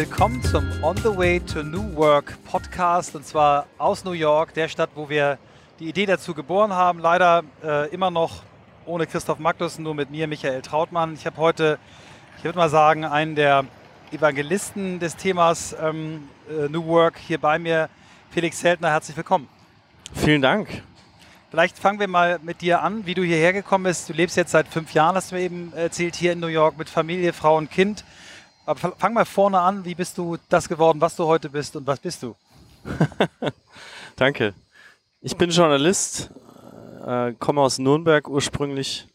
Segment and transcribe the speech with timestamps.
[0.00, 4.66] Willkommen zum On the Way to New Work Podcast und zwar aus New York, der
[4.68, 5.36] Stadt, wo wir
[5.78, 7.00] die Idee dazu geboren haben.
[7.00, 8.42] Leider äh, immer noch
[8.86, 11.12] ohne Christoph Magnussen, nur mit mir, Michael Trautmann.
[11.12, 11.78] Ich habe heute,
[12.38, 13.66] ich würde mal sagen, einen der
[14.10, 17.90] Evangelisten des Themas ähm, äh, New Work hier bei mir,
[18.30, 18.88] Felix Zeltner.
[18.88, 19.50] Herzlich willkommen.
[20.14, 20.82] Vielen Dank.
[21.50, 24.08] Vielleicht fangen wir mal mit dir an, wie du hierher gekommen bist.
[24.08, 26.78] Du lebst jetzt seit fünf Jahren, hast du mir eben erzählt, hier in New York
[26.78, 28.02] mit Familie, Frau und Kind.
[28.70, 31.88] Aber fang mal vorne an, wie bist du das geworden, was du heute bist und
[31.88, 32.36] was bist du?
[34.16, 34.54] Danke.
[35.20, 36.30] Ich bin Journalist,
[37.04, 39.08] äh, komme aus Nürnberg ursprünglich,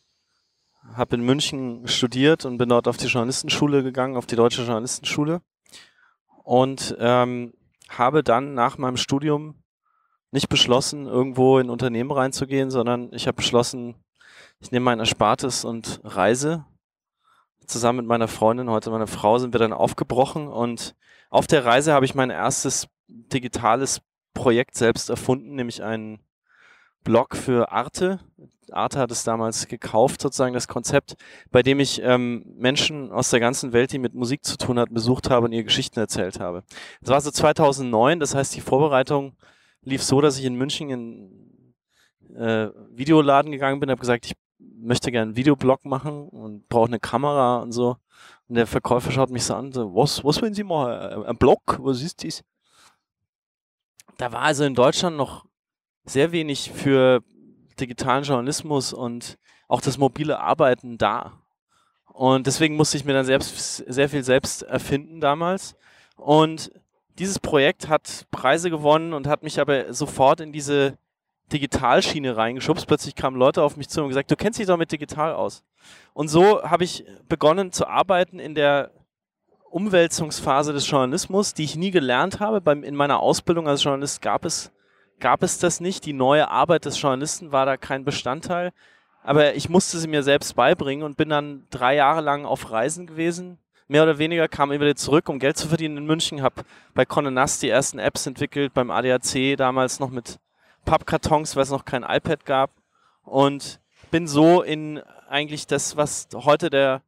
[0.94, 5.42] habe in München studiert und bin dort auf die Journalistenschule gegangen, auf die Deutsche Journalistenschule
[6.44, 7.54] und ähm,
[7.88, 9.64] habe dann nach meinem Studium
[10.32, 13.96] nicht beschlossen, irgendwo in Unternehmen reinzugehen, sondern ich habe beschlossen,
[14.60, 16.66] ich nehme mein Erspartes und reise.
[17.68, 20.96] Zusammen mit meiner Freundin, heute meine Frau, sind wir dann aufgebrochen und
[21.30, 24.02] auf der Reise habe ich mein erstes digitales
[24.34, 26.20] Projekt selbst erfunden, nämlich einen
[27.04, 28.20] Blog für Arte.
[28.72, 31.16] Arte hat es damals gekauft, sozusagen das Konzept,
[31.52, 34.94] bei dem ich ähm, Menschen aus der ganzen Welt, die mit Musik zu tun hatten,
[34.94, 36.64] besucht habe und ihre Geschichten erzählt habe.
[37.02, 39.36] Das war so 2009, das heißt, die Vorbereitung
[39.82, 44.34] lief so, dass ich in München in äh, Videoladen gegangen bin, habe gesagt, ich
[44.86, 47.98] möchte gerne einen Videoblog machen und brauche eine Kamera und so.
[48.48, 51.26] Und der Verkäufer schaut mich so an, so, was, was wollen Sie machen?
[51.26, 51.80] Ein Blog?
[51.80, 52.44] Was ist das?
[54.18, 55.46] Da war also in Deutschland noch
[56.06, 57.24] sehr wenig für
[57.80, 61.42] digitalen Journalismus und auch das mobile Arbeiten da.
[62.06, 65.76] Und deswegen musste ich mir dann selbst sehr viel selbst erfinden damals.
[66.16, 66.72] Und
[67.18, 70.98] dieses Projekt hat Preise gewonnen und hat mich aber sofort in diese
[71.52, 72.88] Digitalschiene reingeschubst.
[72.88, 75.64] Plötzlich kamen Leute auf mich zu und gesagt, du kennst dich doch mit digital aus.
[76.14, 78.92] Und so habe ich begonnen zu arbeiten in der
[79.70, 82.62] Umwälzungsphase des Journalismus, die ich nie gelernt habe.
[82.62, 84.72] Beim, in meiner Ausbildung als Journalist gab es,
[85.20, 86.06] gab es das nicht.
[86.06, 88.72] Die neue Arbeit des Journalisten war da kein Bestandteil.
[89.22, 93.08] Aber ich musste sie mir selbst beibringen und bin dann drei Jahre lang auf Reisen
[93.08, 93.58] gewesen,
[93.88, 96.64] mehr oder weniger, kam immer wieder zurück, um Geld zu verdienen in München, habe
[96.94, 100.40] bei Conde die ersten Apps entwickelt, beim ADAC damals noch mit
[100.86, 102.72] Pappkartons, weil es noch kein iPad gab
[103.24, 103.80] und
[104.12, 107.02] bin so in eigentlich das, was heute der,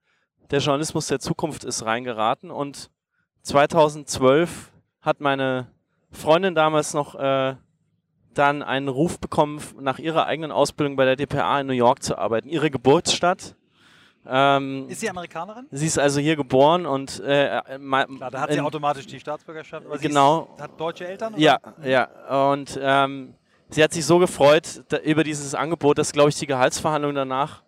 [0.52, 2.90] der Journalismus der Zukunft ist, reingeraten und
[3.44, 4.72] 2012
[5.02, 5.68] hat meine
[6.12, 7.56] Freundin damals noch äh,
[8.34, 12.18] dann einen Ruf bekommen, nach ihrer eigenen Ausbildung bei der DPA in New York zu
[12.18, 12.50] arbeiten.
[12.50, 13.56] Ihre Geburtsstadt
[14.30, 15.68] ähm, ist sie Amerikanerin?
[15.72, 19.86] Sie ist also hier geboren und äh, Klar, da hat sie automatisch die Staatsbürgerschaft.
[20.02, 20.50] Genau.
[20.60, 21.34] Hat deutsche Eltern?
[21.34, 21.42] Oder?
[21.42, 22.52] Ja, ja.
[22.52, 23.36] Und ähm,
[23.70, 27.64] sie hat sich so gefreut da, über dieses Angebot, dass, glaube ich, die Gehaltsverhandlung danach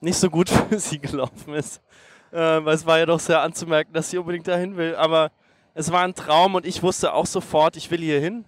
[0.00, 1.82] nicht so gut für sie gelaufen ist.
[2.30, 4.94] Äh, weil es war ja doch sehr anzumerken, dass sie unbedingt dahin will.
[4.96, 5.30] Aber
[5.74, 8.44] es war ein Traum und ich wusste auch sofort, ich will hier hin.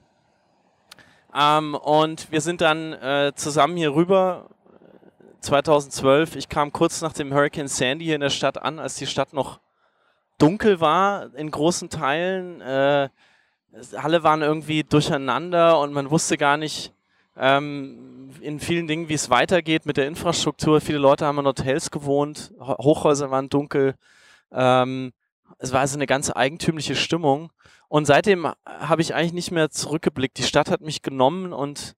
[1.35, 4.51] Ähm, und wir sind dann äh, zusammen hier rüber
[5.41, 6.37] 2012.
[6.37, 9.33] Ich kam kurz nach dem Hurricane Sandy hier in der Stadt an, als die Stadt
[9.33, 9.61] noch
[10.39, 12.61] dunkel war in großen Teilen.
[12.61, 13.09] Äh,
[13.97, 16.93] alle waren irgendwie durcheinander und man wusste gar nicht
[17.37, 20.81] ähm, in vielen Dingen, wie es weitergeht mit der Infrastruktur.
[20.81, 23.95] Viele Leute haben in Hotels gewohnt, Hochhäuser waren dunkel.
[24.53, 25.13] Ähm,
[25.59, 27.51] es war also eine ganz eigentümliche Stimmung.
[27.89, 30.39] Und seitdem habe ich eigentlich nicht mehr zurückgeblickt.
[30.39, 31.97] Die Stadt hat mich genommen und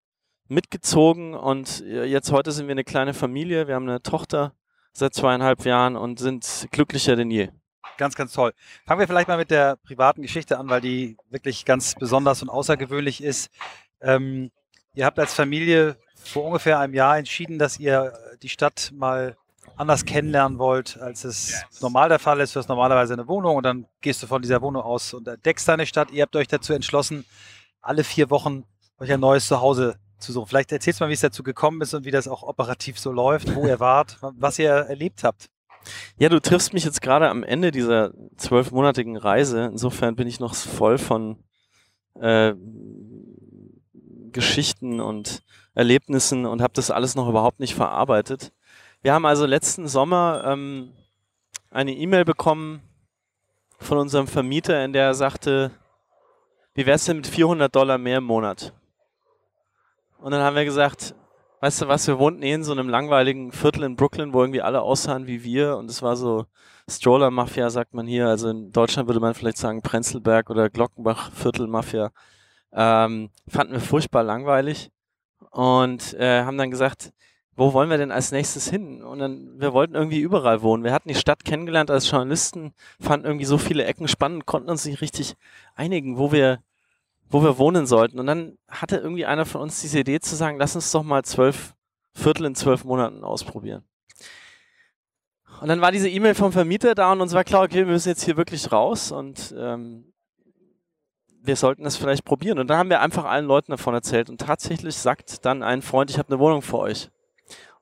[0.49, 3.69] mitgezogen und jetzt heute sind wir eine kleine Familie.
[3.69, 4.53] Wir haben eine Tochter
[4.93, 7.49] seit zweieinhalb Jahren und sind glücklicher denn je.
[7.99, 8.53] Ganz, ganz toll.
[8.87, 12.49] Fangen wir vielleicht mal mit der privaten Geschichte an, weil die wirklich ganz besonders und
[12.49, 13.51] außergewöhnlich ist.
[14.01, 14.51] Ähm,
[14.95, 19.37] ihr habt als Familie vor ungefähr einem Jahr entschieden, dass ihr die Stadt mal
[19.77, 22.55] anders kennenlernen wollt, als es normal der Fall ist.
[22.55, 25.67] Du hast normalerweise eine Wohnung und dann gehst du von dieser Wohnung aus und entdeckst
[25.67, 26.11] deine Stadt.
[26.11, 27.25] Ihr habt euch dazu entschlossen,
[27.81, 28.65] alle vier Wochen
[28.99, 30.49] euch ein neues Zuhause zu suchen.
[30.49, 33.11] Vielleicht erzählst du mal, wie es dazu gekommen ist und wie das auch operativ so
[33.11, 35.49] läuft, wo ihr wart, was ihr erlebt habt.
[36.19, 39.65] Ja, du triffst mich jetzt gerade am Ende dieser zwölfmonatigen Reise.
[39.65, 41.43] Insofern bin ich noch voll von
[42.15, 42.55] äh,
[44.33, 45.43] Geschichten und
[45.75, 48.53] Erlebnissen und habe das alles noch überhaupt nicht verarbeitet.
[49.03, 50.93] Wir haben also letzten Sommer ähm,
[51.71, 52.83] eine E-Mail bekommen
[53.79, 55.73] von unserem Vermieter, in der er sagte,
[56.75, 58.73] wie wär's denn mit 400 Dollar mehr im Monat?
[60.19, 61.15] Und dann haben wir gesagt,
[61.63, 64.63] weißt du was, wir wohnten eh in so einem langweiligen Viertel in Brooklyn, wo irgendwie
[64.63, 66.47] alle aussahen wie wir und es war so
[66.91, 68.27] Stroller-Mafia, sagt man hier.
[68.27, 72.11] Also in Deutschland würde man vielleicht sagen Prenzlberg oder Glockenbach-Viertel-Mafia.
[72.73, 74.91] Ähm, fanden wir furchtbar langweilig
[75.53, 77.13] und äh, haben dann gesagt,
[77.55, 79.01] wo wollen wir denn als nächstes hin?
[79.05, 80.83] Und dann, wir wollten irgendwie überall wohnen.
[80.83, 84.85] Wir hatten die Stadt kennengelernt als Journalisten, fanden irgendwie so viele Ecken spannend, konnten uns
[84.85, 85.37] nicht richtig
[85.77, 86.59] einigen, wo wir,
[87.33, 88.21] wo wir wohnen sollten.
[88.21, 91.25] Und dann hatte irgendwie einer von uns diese Idee zu sagen, lass uns doch mal
[91.25, 91.75] zwölf
[92.15, 93.85] Viertel in zwölf Monaten ausprobieren.
[95.63, 98.11] Und dann war diese E-Mail vom Vermieter da und uns war klar, okay, wir müssen
[98.11, 100.13] jetzt hier wirklich raus und ähm,
[101.41, 102.59] wir sollten das vielleicht probieren.
[102.59, 106.11] Und dann haben wir einfach allen Leuten davon erzählt und tatsächlich sagt dann ein Freund,
[106.11, 107.11] ich habe eine Wohnung für euch.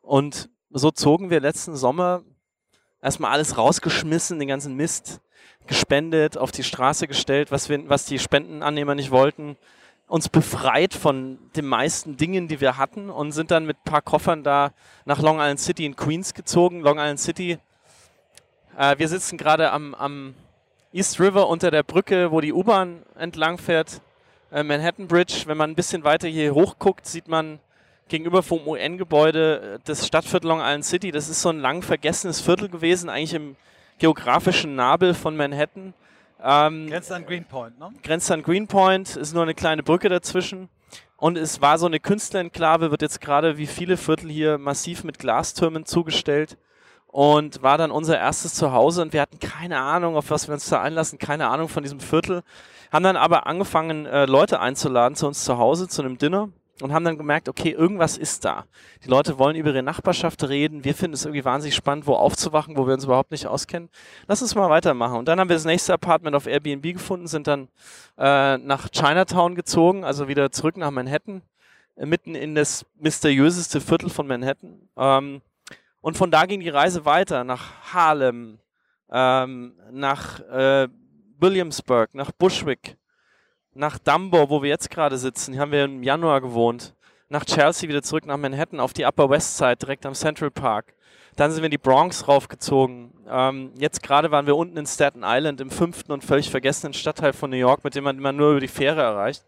[0.01, 2.23] Und so zogen wir letzten Sommer
[3.03, 5.21] erstmal alles rausgeschmissen, den ganzen Mist
[5.67, 9.57] gespendet, auf die Straße gestellt, was, wir, was die Spendenannehmer nicht wollten,
[10.07, 14.03] uns befreit von den meisten Dingen, die wir hatten und sind dann mit ein paar
[14.03, 14.73] Koffern da
[15.05, 16.81] nach Long Island City in Queens gezogen.
[16.81, 17.59] Long Island City
[18.77, 20.35] äh, wir sitzen gerade am, am,
[20.93, 24.01] East River unter der Brücke, wo die U-Bahn entlang fährt,
[24.51, 25.43] äh, Manhattan Bridge.
[25.47, 27.61] Wenn man ein bisschen weiter hier hoch guckt, sieht man
[28.09, 31.13] gegenüber vom UN-Gebäude äh, das Stadtviertel Long Island City.
[31.13, 33.57] Das ist so ein lang vergessenes Viertel gewesen, eigentlich im
[34.01, 35.95] geografischen Nabel von Manhattan.
[36.43, 37.91] Ähm, grenzt an Greenpoint, ne?
[38.03, 40.69] Grenzt an Greenpoint, ist nur eine kleine Brücke dazwischen.
[41.17, 45.19] Und es war so eine Künstlerenklave, wird jetzt gerade wie viele Viertel hier massiv mit
[45.19, 46.57] Glastürmen zugestellt
[47.07, 50.69] und war dann unser erstes Zuhause und wir hatten keine Ahnung, auf was wir uns
[50.69, 52.43] da einlassen, keine Ahnung von diesem Viertel.
[52.91, 56.49] Haben dann aber angefangen, äh, Leute einzuladen zu uns zu Hause, zu einem Dinner
[56.83, 58.65] und haben dann gemerkt, okay, irgendwas ist da.
[59.05, 60.85] Die Leute wollen über ihre Nachbarschaft reden.
[60.85, 63.89] Wir finden es irgendwie wahnsinnig spannend, wo aufzuwachen, wo wir uns überhaupt nicht auskennen.
[64.27, 65.19] Lass uns mal weitermachen.
[65.19, 67.69] Und dann haben wir das nächste Apartment auf Airbnb gefunden, sind dann
[68.19, 71.43] äh, nach Chinatown gezogen, also wieder zurück nach Manhattan,
[71.97, 74.89] äh, mitten in das mysteriöseste Viertel von Manhattan.
[74.97, 75.43] Ähm,
[76.01, 78.59] und von da ging die Reise weiter nach Harlem,
[79.11, 80.89] ähm, nach äh,
[81.39, 82.97] Williamsburg, nach Bushwick,
[83.81, 85.53] nach Dumbo, wo wir jetzt gerade sitzen.
[85.53, 86.95] Hier haben wir im Januar gewohnt.
[87.31, 90.93] Nach Chelsea wieder zurück nach Manhattan auf die Upper West Side, direkt am Central Park.
[91.37, 93.13] Dann sind wir in die Bronx raufgezogen.
[93.27, 97.33] Ähm, jetzt gerade waren wir unten in Staten Island, im fünften und völlig vergessenen Stadtteil
[97.33, 99.45] von New York, mit dem man immer nur über die Fähre erreicht.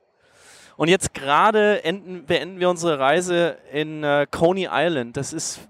[0.77, 5.17] Und jetzt gerade enden, beenden wir unsere Reise in äh, Coney Island.
[5.17, 5.61] Das ist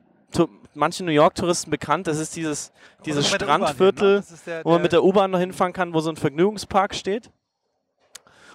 [0.74, 2.06] manchen New York-Touristen bekannt.
[2.06, 2.72] Das ist dieses,
[3.04, 4.60] dieses Strandviertel, hin, ne?
[4.64, 7.30] wo man mit der U-Bahn noch hinfahren kann, wo so ein Vergnügungspark steht.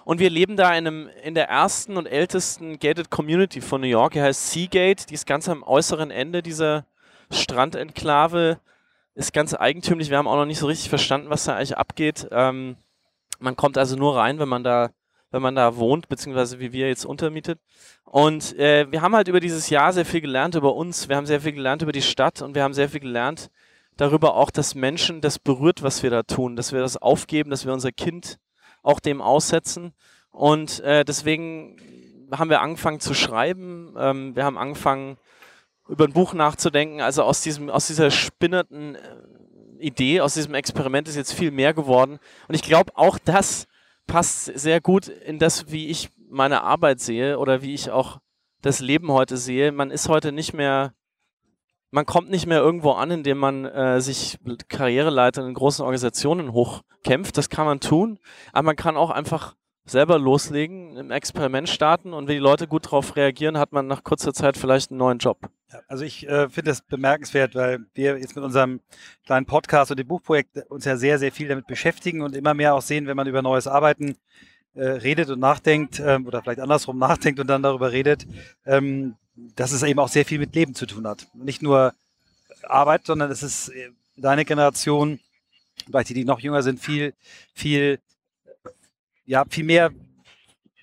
[0.08, 3.88] Und wir leben da in, einem, in der ersten und ältesten gated Community von New
[3.88, 4.14] York.
[4.14, 5.04] Die heißt Seagate.
[5.04, 6.86] Die ist ganz am äußeren Ende dieser
[7.30, 8.58] Strandenklave.
[9.14, 10.08] Ist ganz eigentümlich.
[10.08, 12.26] Wir haben auch noch nicht so richtig verstanden, was da eigentlich abgeht.
[12.30, 12.78] Ähm,
[13.38, 14.92] man kommt also nur rein, wenn man da
[15.30, 17.60] wenn man da wohnt, beziehungsweise wie wir jetzt untermietet.
[18.04, 21.26] Und äh, wir haben halt über dieses Jahr sehr viel gelernt über uns, wir haben
[21.26, 23.50] sehr viel gelernt über die Stadt und wir haben sehr viel gelernt
[23.98, 27.66] darüber auch, dass Menschen das berührt, was wir da tun, dass wir das aufgeben, dass
[27.66, 28.38] wir unser Kind
[28.88, 29.92] auch dem aussetzen.
[30.30, 31.76] Und äh, deswegen
[32.32, 35.18] haben wir angefangen zu schreiben, ähm, wir haben angefangen
[35.88, 39.00] über ein Buch nachzudenken, also aus diesem, aus dieser spinnerten äh,
[39.78, 42.18] Idee, aus diesem Experiment ist jetzt viel mehr geworden.
[42.48, 43.66] Und ich glaube, auch das
[44.06, 48.18] passt sehr gut in das, wie ich meine Arbeit sehe oder wie ich auch
[48.62, 49.70] das Leben heute sehe.
[49.70, 50.94] Man ist heute nicht mehr,
[51.90, 54.38] man kommt nicht mehr irgendwo an, indem man äh, sich
[54.68, 57.36] Karriereleiter in großen Organisationen hochkämpft.
[57.36, 58.18] Das kann man tun,
[58.52, 59.54] aber man kann auch einfach
[59.90, 64.04] selber loslegen, im Experiment starten und wenn die Leute gut darauf reagieren, hat man nach
[64.04, 65.48] kurzer Zeit vielleicht einen neuen Job.
[65.72, 68.80] Ja, also ich äh, finde das bemerkenswert, weil wir jetzt mit unserem
[69.24, 72.74] kleinen Podcast und dem Buchprojekt uns ja sehr, sehr viel damit beschäftigen und immer mehr
[72.74, 74.16] auch sehen, wenn man über neues Arbeiten
[74.78, 78.26] äh, redet und nachdenkt ähm, oder vielleicht andersrum nachdenkt und dann darüber redet,
[78.64, 79.16] ähm,
[79.56, 81.26] dass es eben auch sehr viel mit Leben zu tun hat.
[81.34, 81.94] Nicht nur
[82.62, 85.20] Arbeit, sondern es ist äh, deine Generation,
[85.86, 87.14] vielleicht die, die noch jünger sind, viel,
[87.54, 87.98] viel
[89.26, 89.90] ja, viel mehr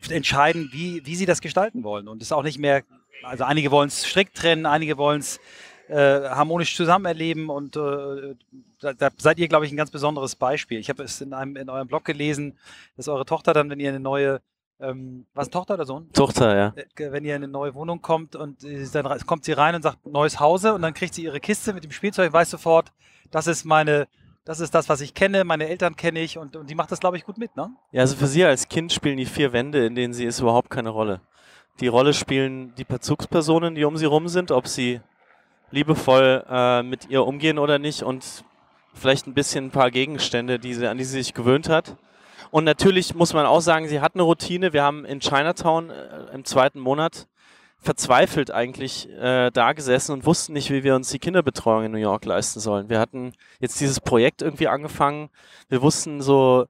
[0.09, 2.07] entscheiden, wie, wie sie das gestalten wollen.
[2.07, 2.83] Und es ist auch nicht mehr,
[3.23, 5.39] also einige wollen es strikt trennen, einige wollen es
[5.87, 8.35] äh, harmonisch zusammen erleben und äh,
[8.79, 10.79] da, da, seid ihr, glaube ich, ein ganz besonderes Beispiel.
[10.79, 12.57] Ich habe es in einem in eurem Blog gelesen,
[12.97, 14.41] dass eure Tochter dann, wenn ihr eine neue
[14.79, 16.11] ähm, was Tochter oder Sohn?
[16.11, 16.73] Tochter, ja.
[16.75, 18.57] Äh, wenn ihr in eine neue Wohnung kommt und
[18.93, 21.83] dann kommt sie rein und sagt neues Hause und dann kriegt sie ihre Kiste mit
[21.83, 22.91] dem Spielzeug, weiß sofort,
[23.31, 24.07] das ist meine
[24.45, 26.99] das ist das, was ich kenne, meine Eltern kenne ich und, und die macht das,
[26.99, 27.71] glaube ich, gut mit, ne?
[27.91, 30.69] Ja, also für sie als Kind spielen die vier Wände, in denen sie ist, überhaupt
[30.69, 31.19] keine Rolle.
[31.79, 35.01] Die Rolle spielen die Bezugspersonen, die um sie rum sind, ob sie
[35.71, 38.43] liebevoll äh, mit ihr umgehen oder nicht und
[38.93, 41.97] vielleicht ein bisschen ein paar Gegenstände, die sie, an die sie sich gewöhnt hat.
[42.51, 44.71] Und natürlich muss man auch sagen, sie hat eine Routine.
[44.71, 47.27] Wir haben in Chinatown äh, im zweiten Monat
[47.77, 51.99] verzweifelt eigentlich äh, da gesessen und wussten nicht, wie wir uns die Kinderbetreuung in New
[51.99, 52.89] York leisten sollen.
[52.89, 55.29] Wir hatten jetzt dieses Projekt irgendwie angefangen.
[55.69, 56.65] Wir wussten so,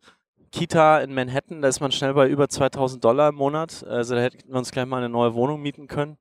[0.52, 3.86] Kita in Manhattan, da ist man schnell bei über 2000 Dollar im Monat.
[3.88, 6.18] Also da hätten wir uns gleich mal eine neue Wohnung mieten können.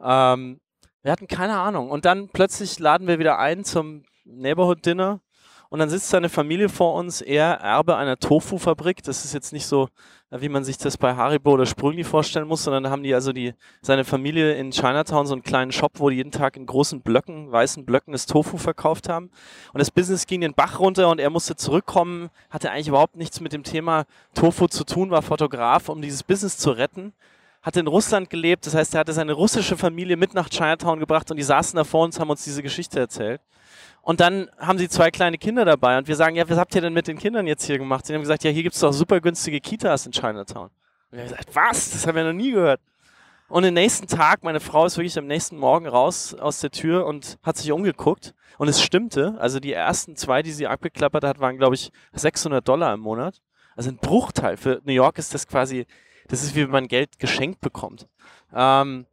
[0.00, 0.60] Ähm,
[1.02, 1.90] Wir hatten keine Ahnung.
[1.90, 5.20] Und dann plötzlich laden wir wieder ein zum Neighborhood Dinner
[5.72, 9.02] und dann sitzt seine Familie vor uns, er Erbe einer Tofu-Fabrik.
[9.04, 9.88] Das ist jetzt nicht so,
[10.30, 13.32] wie man sich das bei Haribo oder Sprüngli vorstellen muss, sondern da haben die also
[13.32, 17.00] die, seine Familie in Chinatown so einen kleinen Shop, wo die jeden Tag in großen
[17.00, 19.30] Blöcken, weißen Blöcken das Tofu verkauft haben.
[19.72, 23.40] Und das Business ging den Bach runter und er musste zurückkommen, hatte eigentlich überhaupt nichts
[23.40, 24.04] mit dem Thema
[24.34, 27.14] Tofu zu tun, war Fotograf, um dieses Business zu retten
[27.62, 31.30] hatte in Russland gelebt, das heißt, er hatte seine russische Familie mit nach Chinatown gebracht
[31.30, 33.40] und die saßen da vor uns, haben uns diese Geschichte erzählt.
[34.02, 36.80] Und dann haben sie zwei kleine Kinder dabei und wir sagen, ja, was habt ihr
[36.80, 38.04] denn mit den Kindern jetzt hier gemacht?
[38.04, 40.64] Sie haben gesagt, ja, hier gibt es doch super günstige Kitas in Chinatown.
[40.64, 40.72] Und
[41.12, 41.92] wir haben gesagt, was?
[41.92, 42.80] Das haben wir noch nie gehört.
[43.48, 47.06] Und den nächsten Tag, meine Frau ist wirklich am nächsten Morgen raus aus der Tür
[47.06, 48.34] und hat sich umgeguckt.
[48.56, 49.34] Und es stimmte.
[49.38, 53.42] Also die ersten zwei, die sie abgeklappert hat, waren, glaube ich, 600 Dollar im Monat.
[53.76, 54.56] Also ein Bruchteil.
[54.56, 55.86] Für New York ist das quasi,
[56.32, 58.08] das ist wie wenn man Geld geschenkt bekommt.
[58.54, 59.04] Ähm,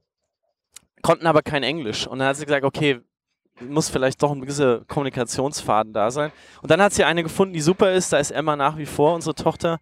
[1.01, 2.07] konnten aber kein Englisch.
[2.07, 3.01] Und dann hat sie gesagt, okay,
[3.59, 6.31] muss vielleicht doch ein gewisser Kommunikationsfaden da sein.
[6.61, 8.13] Und dann hat sie eine gefunden, die super ist.
[8.13, 9.79] Da ist Emma nach wie vor unsere Tochter.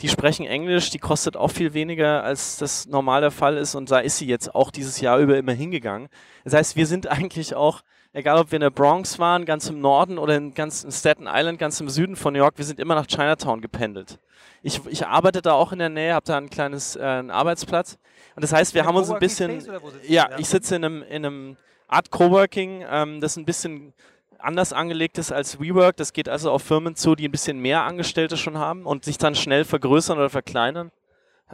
[0.00, 3.74] Die sprechen Englisch, die kostet auch viel weniger, als das normal der Fall ist.
[3.74, 6.08] Und da ist sie jetzt auch dieses Jahr über immer hingegangen.
[6.44, 7.80] Das heißt, wir sind eigentlich auch,
[8.16, 11.26] egal ob wir in der Bronx waren, ganz im Norden oder in ganz in Staten
[11.28, 14.18] Island, ganz im Süden von New York, wir sind immer nach Chinatown gependelt.
[14.62, 17.98] Ich, ich arbeite da auch in der Nähe, habe da ein kleines äh, einen Arbeitsplatz.
[18.34, 19.62] Und das heißt, wir haben uns ein bisschen.
[20.08, 21.56] Ja, ich sitze in einem, in einem
[21.88, 23.92] Art Coworking, ähm, das ein bisschen
[24.38, 25.96] anders angelegt ist als WeWork.
[25.98, 29.18] Das geht also auf Firmen zu, die ein bisschen mehr Angestellte schon haben und sich
[29.18, 30.90] dann schnell vergrößern oder verkleinern.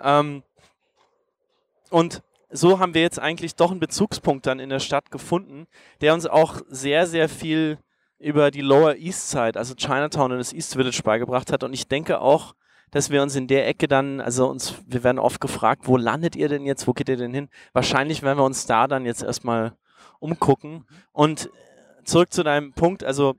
[0.02, 0.45] Ähm,
[1.90, 5.66] und so haben wir jetzt eigentlich doch einen Bezugspunkt dann in der Stadt gefunden,
[6.00, 7.78] der uns auch sehr, sehr viel
[8.18, 11.64] über die Lower East Side, also Chinatown und das East Village beigebracht hat.
[11.64, 12.54] Und ich denke auch,
[12.92, 16.37] dass wir uns in der Ecke dann, also uns, wir werden oft gefragt, wo landet
[16.37, 17.49] ihr denn jetzt, wo geht ihr denn hin?
[17.73, 19.73] Wahrscheinlich werden wir uns da dann jetzt erstmal
[20.21, 20.85] umgucken.
[21.11, 21.50] Und
[22.04, 23.35] zurück zu deinem Punkt, also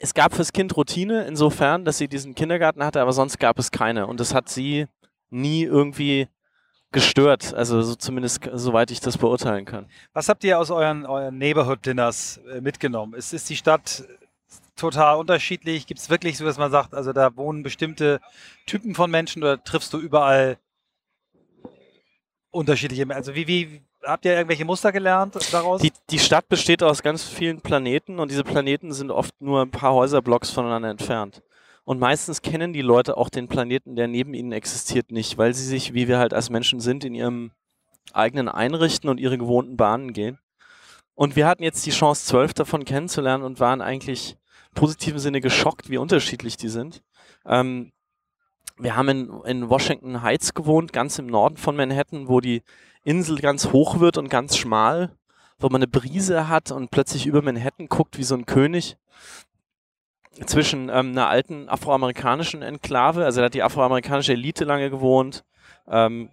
[0.00, 3.70] es gab fürs Kind Routine insofern, dass sie diesen Kindergarten hatte, aber sonst gab es
[3.70, 4.06] keine.
[4.06, 4.86] Und das hat sie
[5.30, 6.28] nie irgendwie
[6.90, 9.86] gestört, also so zumindest soweit ich das beurteilen kann.
[10.12, 13.14] Was habt ihr aus euren, euren Neighborhood-Dinners äh, mitgenommen?
[13.14, 14.04] Ist, ist die Stadt
[14.76, 15.86] total unterschiedlich?
[15.86, 18.20] Gibt es wirklich so, dass man sagt, also da wohnen bestimmte
[18.66, 20.58] Typen von Menschen oder triffst du überall
[22.50, 23.18] unterschiedliche Menschen?
[23.18, 25.82] Also wie, wie, habt ihr irgendwelche Muster gelernt daraus?
[25.82, 29.70] Die, die Stadt besteht aus ganz vielen Planeten und diese Planeten sind oft nur ein
[29.70, 31.42] paar Häuserblocks voneinander entfernt.
[31.88, 35.64] Und meistens kennen die Leute auch den Planeten, der neben ihnen existiert, nicht, weil sie
[35.64, 37.50] sich, wie wir halt als Menschen sind, in ihrem
[38.12, 40.38] eigenen einrichten und ihre gewohnten Bahnen gehen.
[41.14, 44.36] Und wir hatten jetzt die Chance, zwölf davon kennenzulernen und waren eigentlich
[44.74, 47.02] positiven Sinne geschockt, wie unterschiedlich die sind.
[47.46, 47.90] Ähm,
[48.76, 52.64] wir haben in, in Washington Heights gewohnt, ganz im Norden von Manhattan, wo die
[53.02, 55.16] Insel ganz hoch wird und ganz schmal,
[55.58, 58.98] wo man eine Brise hat und plötzlich über Manhattan guckt wie so ein König
[60.46, 65.44] zwischen ähm, einer alten afroamerikanischen Enklave, also da hat die afroamerikanische Elite lange gewohnt,
[65.88, 66.30] ähm,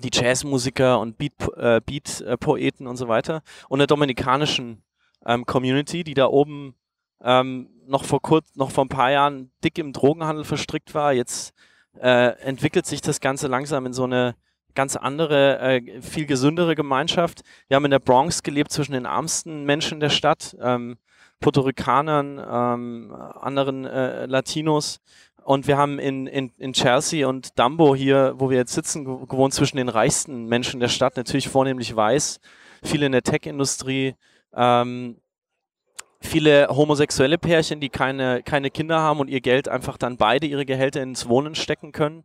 [0.00, 4.82] die Jazzmusiker und Beat-Poeten Beat, äh, und so weiter, und der dominikanischen
[5.26, 6.74] ähm, Community, die da oben
[7.22, 11.12] ähm, noch vor kurz, noch vor ein paar Jahren dick im Drogenhandel verstrickt war.
[11.12, 11.52] Jetzt
[12.00, 14.36] äh, entwickelt sich das Ganze langsam in so eine
[14.74, 17.40] ganz andere, äh, viel gesündere Gemeinschaft.
[17.66, 20.98] Wir haben in der Bronx gelebt zwischen den ärmsten Menschen der Stadt, ähm,
[21.40, 25.00] Puerto Ricanern, ähm, anderen äh, Latinos.
[25.44, 29.54] Und wir haben in, in, in Chelsea und Dumbo hier, wo wir jetzt sitzen, gewohnt
[29.54, 32.40] zwischen den reichsten Menschen der Stadt, natürlich vornehmlich weiß,
[32.82, 34.14] viele in der Tech-Industrie,
[34.54, 35.16] ähm,
[36.20, 40.66] viele homosexuelle Pärchen, die keine, keine Kinder haben und ihr Geld einfach dann beide ihre
[40.66, 42.24] Gehälter ins Wohnen stecken können.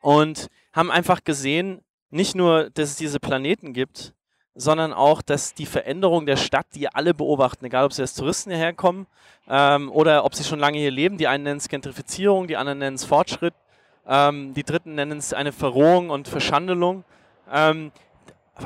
[0.00, 1.80] Und haben einfach gesehen,
[2.10, 4.14] nicht nur, dass es diese Planeten gibt,
[4.54, 8.50] sondern auch, dass die Veränderung der Stadt, die alle beobachten, egal ob sie als Touristen
[8.50, 9.06] hierher kommen
[9.48, 12.78] ähm, oder ob sie schon lange hier leben, die einen nennen es Gentrifizierung, die anderen
[12.78, 13.54] nennen es Fortschritt,
[14.06, 17.04] ähm, die dritten nennen es eine Verrohung und Verschandelung,
[17.52, 17.90] ähm,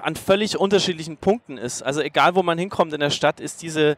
[0.02, 1.82] an völlig unterschiedlichen Punkten ist.
[1.82, 3.96] Also egal, wo man hinkommt in der Stadt, ist diese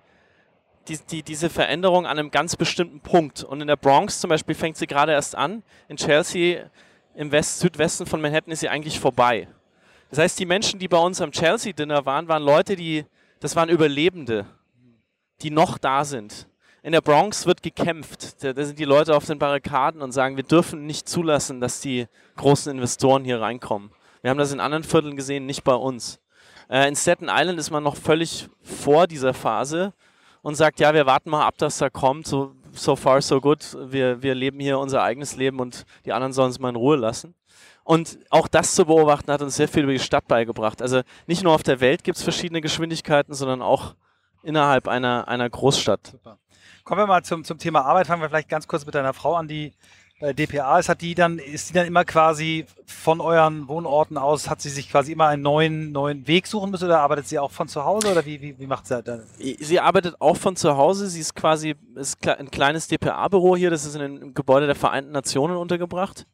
[0.89, 3.45] die, die, diese Veränderung an einem ganz bestimmten Punkt.
[3.45, 5.63] Und in der Bronx zum Beispiel fängt sie gerade erst an.
[5.89, 6.65] In Chelsea,
[7.15, 9.49] im West Südwesten von Manhattan, ist sie eigentlich vorbei.
[10.11, 13.07] Das heißt, die Menschen, die bei uns am Chelsea-Dinner waren, waren Leute, die,
[13.39, 14.45] das waren Überlebende,
[15.43, 16.49] die noch da sind.
[16.83, 18.43] In der Bronx wird gekämpft.
[18.43, 21.81] Da, da sind die Leute auf den Barrikaden und sagen, wir dürfen nicht zulassen, dass
[21.81, 23.91] die großen Investoren hier reinkommen.
[24.23, 26.21] Wir haben das in anderen Vierteln gesehen, nicht bei uns.
[26.69, 29.93] Äh, in Staten Island ist man noch völlig vor dieser Phase
[30.43, 32.27] und sagt, ja, wir warten mal ab, dass er kommt.
[32.27, 33.77] So, so far, so good.
[33.93, 36.97] Wir, wir leben hier unser eigenes Leben und die anderen sollen es mal in Ruhe
[36.97, 37.35] lassen.
[37.85, 40.83] Und auch das zu beobachten hat uns sehr viel über die Stadt beigebracht.
[40.83, 43.95] Also nicht nur auf der Welt gibt es verschiedene Geschwindigkeiten, sondern auch
[44.43, 46.07] innerhalb einer, einer Großstadt.
[46.07, 46.39] Super.
[46.85, 48.07] Kommen wir mal zum, zum Thema Arbeit.
[48.07, 49.73] Fangen wir vielleicht ganz kurz mit deiner Frau an, die
[50.21, 50.89] bei DPA ist.
[50.89, 54.91] Hat die dann, ist die dann immer quasi von euren Wohnorten aus, hat sie sich
[54.91, 58.13] quasi immer einen neuen, neuen Weg suchen müssen oder arbeitet sie auch von zu Hause
[58.13, 59.23] oder wie, wie, wie macht sie das?
[59.39, 61.09] Sie arbeitet auch von zu Hause.
[61.09, 63.71] Sie ist quasi ist ein kleines DPA-Büro hier.
[63.71, 66.27] Das ist in einem Gebäude der Vereinten Nationen untergebracht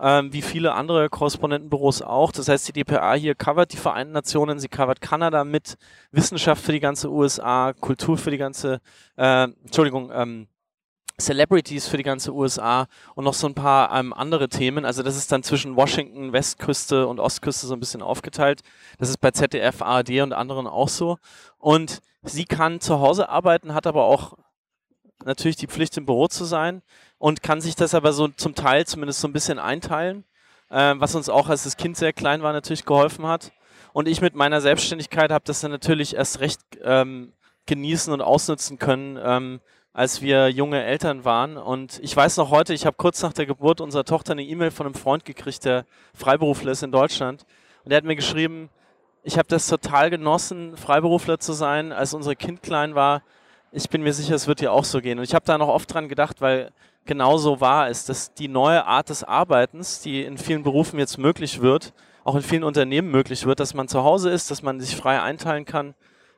[0.00, 2.32] ähm, wie viele andere Korrespondentenbüros auch.
[2.32, 5.76] Das heißt, die DPA hier covert die Vereinten Nationen, sie covert Kanada mit,
[6.10, 8.80] Wissenschaft für die ganze USA, Kultur für die ganze,
[9.16, 10.48] äh, Entschuldigung, ähm,
[11.20, 12.86] Celebrities für die ganze USA
[13.16, 14.84] und noch so ein paar ähm, andere Themen.
[14.84, 18.60] Also das ist dann zwischen Washington, Westküste und Ostküste so ein bisschen aufgeteilt.
[18.98, 21.18] Das ist bei ZDF, ARD und anderen auch so.
[21.58, 24.34] Und sie kann zu Hause arbeiten, hat aber auch
[25.24, 26.82] natürlich die Pflicht im Büro zu sein
[27.18, 30.24] und kann sich das aber so zum Teil zumindest so ein bisschen einteilen,
[30.70, 33.52] äh, was uns auch, als das Kind sehr klein war, natürlich geholfen hat.
[33.92, 37.32] Und ich mit meiner Selbstständigkeit habe das dann natürlich erst recht ähm,
[37.66, 39.60] genießen und ausnutzen können, ähm,
[39.92, 41.56] als wir junge Eltern waren.
[41.56, 44.70] Und ich weiß noch heute, ich habe kurz nach der Geburt unserer Tochter eine E-Mail
[44.70, 45.84] von einem Freund gekriegt, der
[46.14, 47.44] Freiberufler ist in Deutschland.
[47.84, 48.70] Und der hat mir geschrieben,
[49.24, 53.22] ich habe das total genossen, Freiberufler zu sein, als unser Kind klein war.
[53.72, 55.18] Ich bin mir sicher, es wird dir auch so gehen.
[55.18, 56.70] Und ich habe da noch oft dran gedacht, weil
[57.08, 61.60] genauso wahr ist, dass die neue Art des Arbeitens, die in vielen Berufen jetzt möglich
[61.60, 64.94] wird, auch in vielen Unternehmen möglich wird, dass man zu Hause ist, dass man sich
[64.94, 65.94] frei einteilen kann,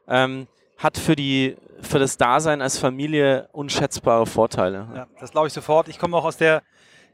[0.08, 0.46] ähm,
[0.78, 4.86] hat für, die, für das Dasein als Familie unschätzbare Vorteile.
[4.94, 5.88] Ja, das glaube ich sofort.
[5.88, 6.62] Ich komme auch aus der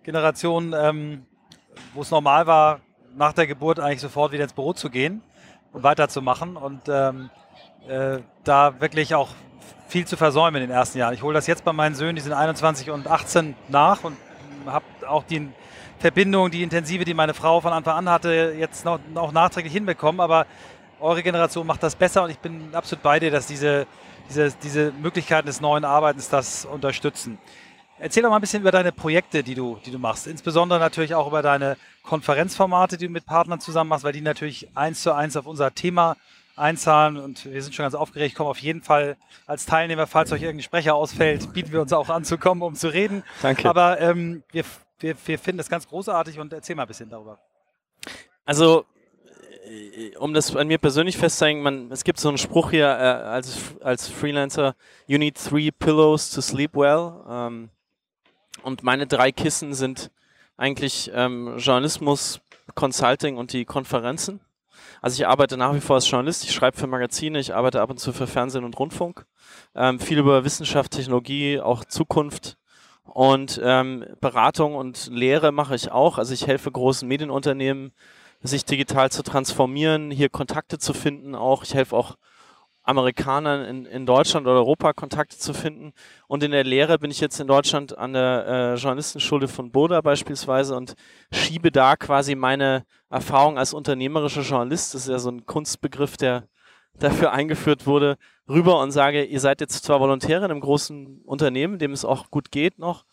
[0.05, 1.27] Generation, ähm,
[1.95, 2.81] wo es normal war,
[3.17, 5.23] nach der Geburt eigentlich sofort wieder ins Büro zu gehen
[5.73, 7.31] und weiterzumachen und ähm,
[7.89, 9.31] äh, da wirklich auch
[9.89, 11.15] viel zu versäumen in den ersten Jahren.
[11.15, 14.17] Ich hole das jetzt bei meinen Söhnen, die sind 21 und 18 nach und
[14.67, 15.49] habe auch die
[15.99, 20.21] Verbindung, die intensive, die meine Frau von Anfang an hatte, jetzt noch, noch nachträglich hinbekommen.
[20.21, 20.47] Aber
[21.01, 23.87] eure Generation macht das besser und ich bin absolut bei dir, dass diese,
[24.29, 27.39] diese, diese Möglichkeiten des neuen Arbeitens das unterstützen.
[27.99, 30.27] Erzähl doch mal ein bisschen über deine Projekte, die du, die du machst.
[30.27, 34.69] Insbesondere natürlich auch über deine Konferenzformate, die du mit Partnern zusammen machst, weil die natürlich
[34.75, 36.17] eins zu eins auf unser Thema
[36.57, 39.17] einzahlen und wir sind schon ganz aufgeregt, kommen auf jeden Fall
[39.47, 42.75] als Teilnehmer, falls euch irgendein Sprecher ausfällt, bieten wir uns auch an zu kommen, um
[42.75, 43.23] zu reden.
[43.43, 43.69] Danke.
[43.69, 44.65] Aber ähm, wir,
[44.99, 47.39] wir, wir finden das ganz großartig und erzähl mal ein bisschen darüber.
[48.45, 48.87] Also
[49.67, 52.89] äh, um das an mir persönlich festzulegen, man, es gibt so einen Spruch hier äh,
[52.89, 54.75] als, als Freelancer,
[55.07, 57.13] you need three pillows to sleep well.
[57.29, 57.71] Ähm,
[58.63, 60.11] und meine drei Kissen sind
[60.57, 62.41] eigentlich ähm, Journalismus,
[62.75, 64.41] Consulting und die Konferenzen.
[65.07, 67.91] Also ich arbeite nach wie vor als Journalist, ich schreibe für Magazine, ich arbeite ab
[67.91, 69.25] und zu für Fernsehen und Rundfunk.
[69.77, 72.59] Ähm, viel über Wissenschaft, Technologie, auch Zukunft.
[73.05, 76.19] Und ähm, Beratung und Lehre mache ich auch.
[76.19, 77.93] Also ich helfe großen Medienunternehmen,
[78.43, 81.63] sich digital zu transformieren, hier Kontakte zu finden auch.
[81.63, 82.17] Ich helfe auch
[82.87, 85.93] Amerikanern in, in Deutschland oder Europa Kontakte zu finden.
[86.29, 90.01] Und in der Lehre bin ich jetzt in Deutschland an der äh, Journalistenschule von Boda
[90.01, 90.95] beispielsweise und
[91.33, 96.49] schiebe da quasi meine Erfahrung als unternehmerischer Journalist, das ist ja so ein Kunstbegriff, der
[96.99, 98.17] dafür eingeführt wurde,
[98.49, 102.31] rüber und sage, ihr seid jetzt zwar Volontäre in einem großen Unternehmen, dem es auch
[102.31, 103.05] gut geht noch,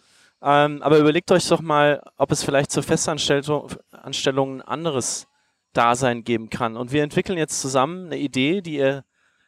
[0.41, 5.27] ähm, aber überlegt euch doch mal, ob es vielleicht zur Festanstellung ein anderes
[5.73, 6.77] Dasein geben kann.
[6.77, 9.03] Und wir entwickeln jetzt zusammen eine Idee, die ihr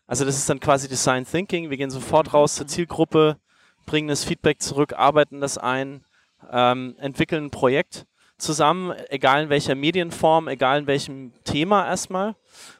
[0.07, 1.69] also das ist dann quasi Design Thinking.
[1.69, 3.37] Wir gehen sofort raus zur Zielgruppe,
[3.85, 6.03] bringen das Feedback zurück, arbeiten das ein,
[6.51, 8.05] ähm, entwickeln ein Projekt
[8.37, 12.35] zusammen, egal in welcher Medienform, egal in welchem Thema erstmal.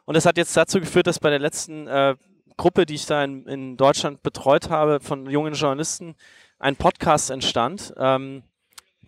[0.06, 2.16] Und das hat jetzt dazu geführt, dass bei der letzten äh,
[2.58, 6.16] Gruppe, die ich da in, in, Deutschland betreut habe, von jungen Journalisten,
[6.60, 8.44] ein Podcast entstand, ähm,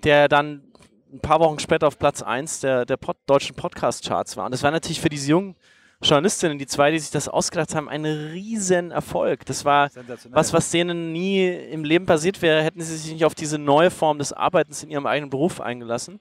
[0.04, 0.64] der dann
[1.12, 4.46] ein paar Wochen später auf Platz 1 der, der Pod deutschen Podcast-Charts war.
[4.46, 5.56] Und das war natürlich für diese jungen
[6.02, 9.46] Journalistinnen, die zwei, die sich das ausgedacht haben, ein riesen Erfolg.
[9.46, 9.90] Das war
[10.30, 13.90] was, was denen nie im Leben passiert wäre, hätten sie sich nicht auf diese neue
[13.90, 16.20] Form des Arbeitens in ihrem eigenen Beruf eingelassen.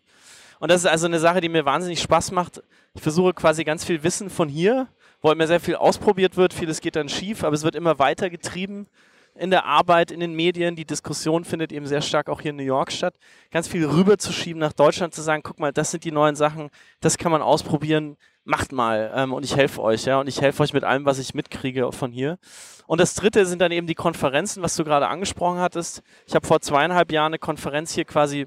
[0.61, 2.63] Und das ist also eine Sache, die mir wahnsinnig Spaß macht.
[2.95, 4.89] Ich versuche quasi ganz viel Wissen von hier,
[5.21, 8.31] wo immer sehr viel ausprobiert wird, vieles geht dann schief, aber es wird immer weiter
[8.31, 8.87] getrieben
[9.35, 10.77] in der Arbeit, in den Medien.
[10.77, 13.15] Die Diskussion findet eben sehr stark auch hier in New York statt.
[13.51, 17.19] Ganz viel rüberzuschieben nach Deutschland, zu sagen, guck mal, das sind die neuen Sachen, das
[17.19, 20.73] kann man ausprobieren macht mal ähm, und ich helfe euch, ja, und ich helfe euch
[20.73, 22.39] mit allem, was ich mitkriege von hier.
[22.87, 26.03] Und das dritte sind dann eben die Konferenzen, was du gerade angesprochen hattest.
[26.27, 28.47] Ich habe vor zweieinhalb Jahren eine Konferenz hier quasi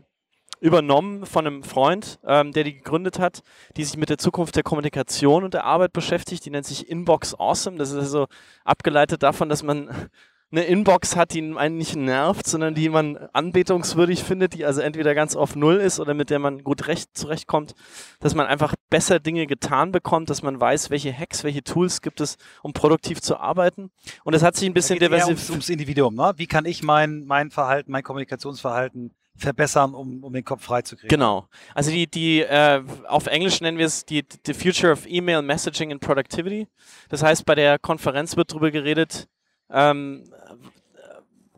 [0.61, 3.41] übernommen von einem Freund, ähm, der die gegründet hat,
[3.77, 6.45] die sich mit der Zukunft der Kommunikation und der Arbeit beschäftigt.
[6.45, 7.77] Die nennt sich Inbox Awesome.
[7.77, 8.27] Das ist also
[8.63, 10.09] abgeleitet davon, dass man
[10.51, 15.13] eine Inbox hat, die einen nicht nervt, sondern die man anbetungswürdig findet, die also entweder
[15.13, 17.75] ganz auf Null ist oder mit der man gut recht zurechtkommt,
[18.19, 22.19] dass man einfach besser Dinge getan bekommt, dass man weiß, welche Hacks, welche Tools gibt
[22.19, 23.91] es, um produktiv zu arbeiten.
[24.23, 25.37] Und das hat sich ein bisschen diversifiziert.
[25.37, 26.33] Ums, ums Individuum, ne?
[26.37, 31.09] Wie kann ich mein, mein Verhalten, mein Kommunikationsverhalten verbessern, um, um den Kopf freizukriegen.
[31.09, 31.47] Genau.
[31.73, 35.91] Also die, die äh, auf Englisch nennen wir es die the Future of Email Messaging
[35.91, 36.67] and Productivity.
[37.07, 39.29] Das heißt, bei der Konferenz wird darüber geredet,
[39.71, 40.23] ähm,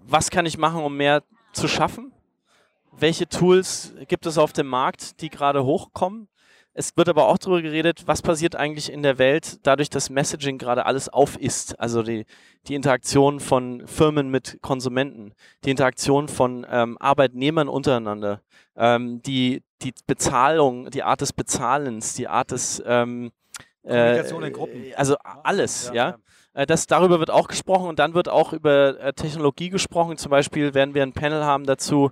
[0.03, 2.11] was kann ich machen, um mehr zu schaffen?
[2.91, 6.27] Welche Tools gibt es auf dem Markt, die gerade hochkommen?
[6.73, 10.57] Es wird aber auch darüber geredet, was passiert eigentlich in der Welt, dadurch, dass Messaging
[10.57, 11.77] gerade alles auf ist.
[11.79, 12.25] Also die,
[12.67, 15.33] die Interaktion von Firmen mit Konsumenten,
[15.65, 18.41] die Interaktion von ähm, Arbeitnehmern untereinander,
[18.77, 23.31] ähm, die, die Bezahlung, die Art des Bezahlens, die Art des ähm,
[23.83, 24.83] Kommunikation äh, in Gruppen.
[24.95, 25.93] Also alles, ja.
[25.93, 26.09] ja.
[26.11, 26.17] ja.
[26.53, 30.17] Äh, das, darüber wird auch gesprochen und dann wird auch über äh, Technologie gesprochen.
[30.17, 32.11] Zum Beispiel werden wir ein Panel haben dazu,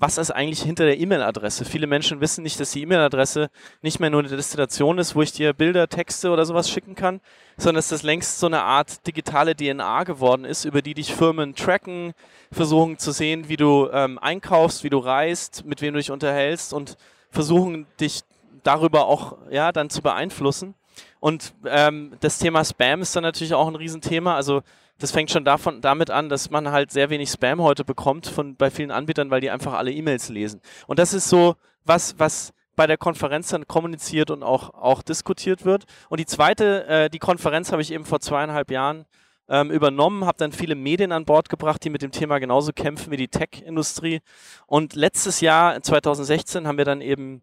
[0.00, 1.64] was ist eigentlich hinter der E-Mail-Adresse?
[1.64, 3.50] Viele Menschen wissen nicht, dass die E-Mail-Adresse
[3.82, 7.20] nicht mehr nur eine Destination ist, wo ich dir Bilder, Texte oder sowas schicken kann,
[7.56, 11.56] sondern dass das längst so eine Art digitale DNA geworden ist, über die dich Firmen
[11.56, 12.12] tracken,
[12.52, 16.72] versuchen zu sehen, wie du ähm, einkaufst, wie du reist, mit wem du dich unterhältst
[16.72, 16.96] und
[17.30, 18.22] versuchen dich
[18.62, 20.76] darüber auch ja dann zu beeinflussen.
[21.20, 24.34] Und ähm, das Thema Spam ist dann natürlich auch ein Riesenthema.
[24.34, 24.62] Also
[24.98, 28.56] das fängt schon davon, damit an, dass man halt sehr wenig Spam heute bekommt von,
[28.56, 30.60] bei vielen Anbietern, weil die einfach alle E-Mails lesen.
[30.86, 35.64] Und das ist so was, was bei der Konferenz dann kommuniziert und auch, auch diskutiert
[35.64, 35.84] wird.
[36.08, 39.04] Und die zweite, äh, die Konferenz habe ich eben vor zweieinhalb Jahren
[39.48, 43.10] ähm, übernommen, habe dann viele Medien an Bord gebracht, die mit dem Thema genauso kämpfen
[43.10, 44.20] wie die Tech-Industrie.
[44.66, 47.42] Und letztes Jahr, 2016, haben wir dann eben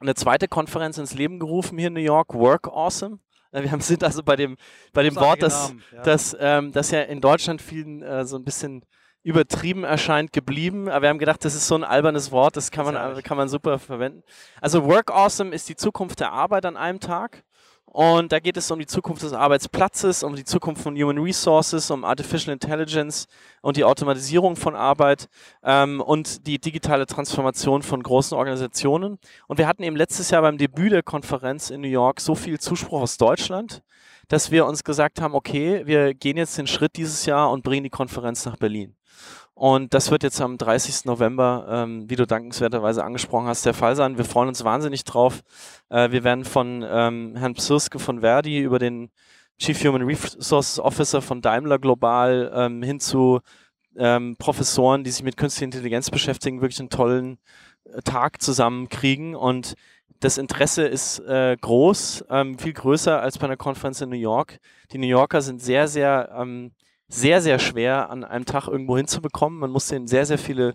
[0.00, 3.18] eine zweite Konferenz ins Leben gerufen hier in New York, Work Awesome.
[3.52, 4.56] Wir sind also bei dem,
[4.92, 6.02] bei dem Wort, das, ja.
[6.02, 8.84] Das, ähm, das ja in Deutschland vielen äh, so ein bisschen
[9.22, 10.88] übertrieben erscheint, geblieben.
[10.88, 13.48] Aber wir haben gedacht, das ist so ein albernes Wort, das kann man, kann man
[13.48, 14.22] super verwenden.
[14.60, 17.44] Also Work Awesome ist die Zukunft der Arbeit an einem Tag.
[17.98, 21.90] Und da geht es um die Zukunft des Arbeitsplatzes, um die Zukunft von Human Resources,
[21.90, 23.26] um Artificial Intelligence
[23.60, 25.28] und die Automatisierung von Arbeit
[25.64, 29.18] ähm, und die digitale Transformation von großen Organisationen.
[29.48, 32.60] Und wir hatten eben letztes Jahr beim Debüt der Konferenz in New York so viel
[32.60, 33.82] Zuspruch aus Deutschland,
[34.28, 37.82] dass wir uns gesagt haben, okay, wir gehen jetzt den Schritt dieses Jahr und bringen
[37.82, 38.94] die Konferenz nach Berlin.
[39.58, 41.06] Und das wird jetzt am 30.
[41.06, 44.16] November, ähm, wie du dankenswerterweise angesprochen hast, der Fall sein.
[44.16, 45.42] Wir freuen uns wahnsinnig drauf.
[45.88, 49.10] Äh, wir werden von ähm, Herrn Psirske von Verdi über den
[49.58, 53.40] Chief Human Resources Officer von Daimler Global ähm, hin zu
[53.96, 57.38] ähm, Professoren, die sich mit künstlicher Intelligenz beschäftigen, wirklich einen tollen
[57.82, 59.34] äh, Tag zusammenkriegen.
[59.34, 59.74] Und
[60.20, 64.60] das Interesse ist äh, groß, ähm, viel größer als bei einer Konferenz in New York.
[64.92, 66.70] Die New Yorker sind sehr, sehr ähm,
[67.08, 69.58] sehr, sehr schwer an einem Tag irgendwo hinzubekommen.
[69.58, 70.74] Man muss denen sehr, sehr viele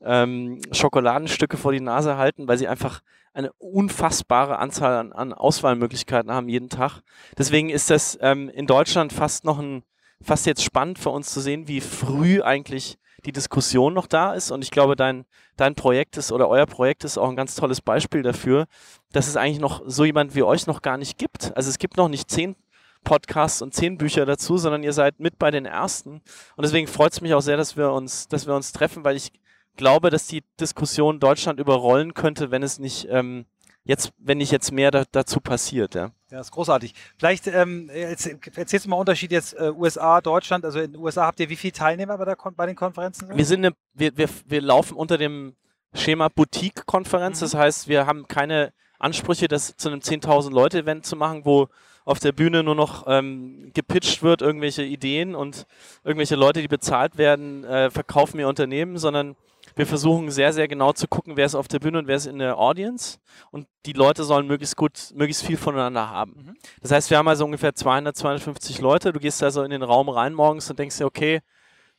[0.00, 3.00] ähm, Schokoladenstücke vor die Nase halten, weil sie einfach
[3.34, 7.00] eine unfassbare Anzahl an, an Auswahlmöglichkeiten haben jeden Tag.
[7.38, 9.82] Deswegen ist das ähm, in Deutschland fast noch ein,
[10.20, 14.50] fast jetzt spannend für uns zu sehen, wie früh eigentlich die Diskussion noch da ist.
[14.50, 15.24] Und ich glaube, dein,
[15.56, 18.66] dein Projekt ist oder euer Projekt ist auch ein ganz tolles Beispiel dafür,
[19.12, 21.56] dass es eigentlich noch so jemand wie euch noch gar nicht gibt.
[21.56, 22.56] Also es gibt noch nicht zehn
[23.04, 26.22] Podcasts und zehn Bücher dazu, sondern ihr seid mit bei den ersten.
[26.56, 29.16] Und deswegen freut es mich auch sehr, dass wir uns, dass wir uns treffen, weil
[29.16, 29.32] ich
[29.76, 33.46] glaube, dass die Diskussion Deutschland überrollen könnte, wenn es nicht ähm,
[33.84, 35.94] jetzt, wenn nicht jetzt mehr da, dazu passiert.
[35.94, 36.10] Ja.
[36.30, 36.94] Ja, ist großartig.
[37.18, 40.64] Vielleicht ähm, erzählst du mal Unterschied jetzt äh, USA, Deutschland.
[40.64, 43.28] Also in den USA habt ihr wie viele Teilnehmer bei, der bei den Konferenzen?
[43.34, 45.56] Wir sind eine, wir, wir, wir laufen unter dem
[45.94, 47.40] Schema Boutique-Konferenz.
[47.40, 47.44] Mhm.
[47.44, 51.68] Das heißt, wir haben keine Ansprüche, das zu einem 10.000 Leute-Event zu machen, wo
[52.04, 55.66] auf der Bühne nur noch ähm, gepitcht wird, irgendwelche Ideen und
[56.04, 59.36] irgendwelche Leute, die bezahlt werden, äh, verkaufen ihr Unternehmen, sondern
[59.74, 62.26] wir versuchen sehr, sehr genau zu gucken, wer ist auf der Bühne und wer ist
[62.26, 63.18] in der Audience.
[63.50, 66.32] Und die Leute sollen möglichst gut, möglichst viel voneinander haben.
[66.36, 66.54] Mhm.
[66.80, 69.12] Das heißt, wir haben also ungefähr 200, 250 Leute.
[69.12, 71.40] Du gehst also in den Raum rein morgens und denkst dir, okay,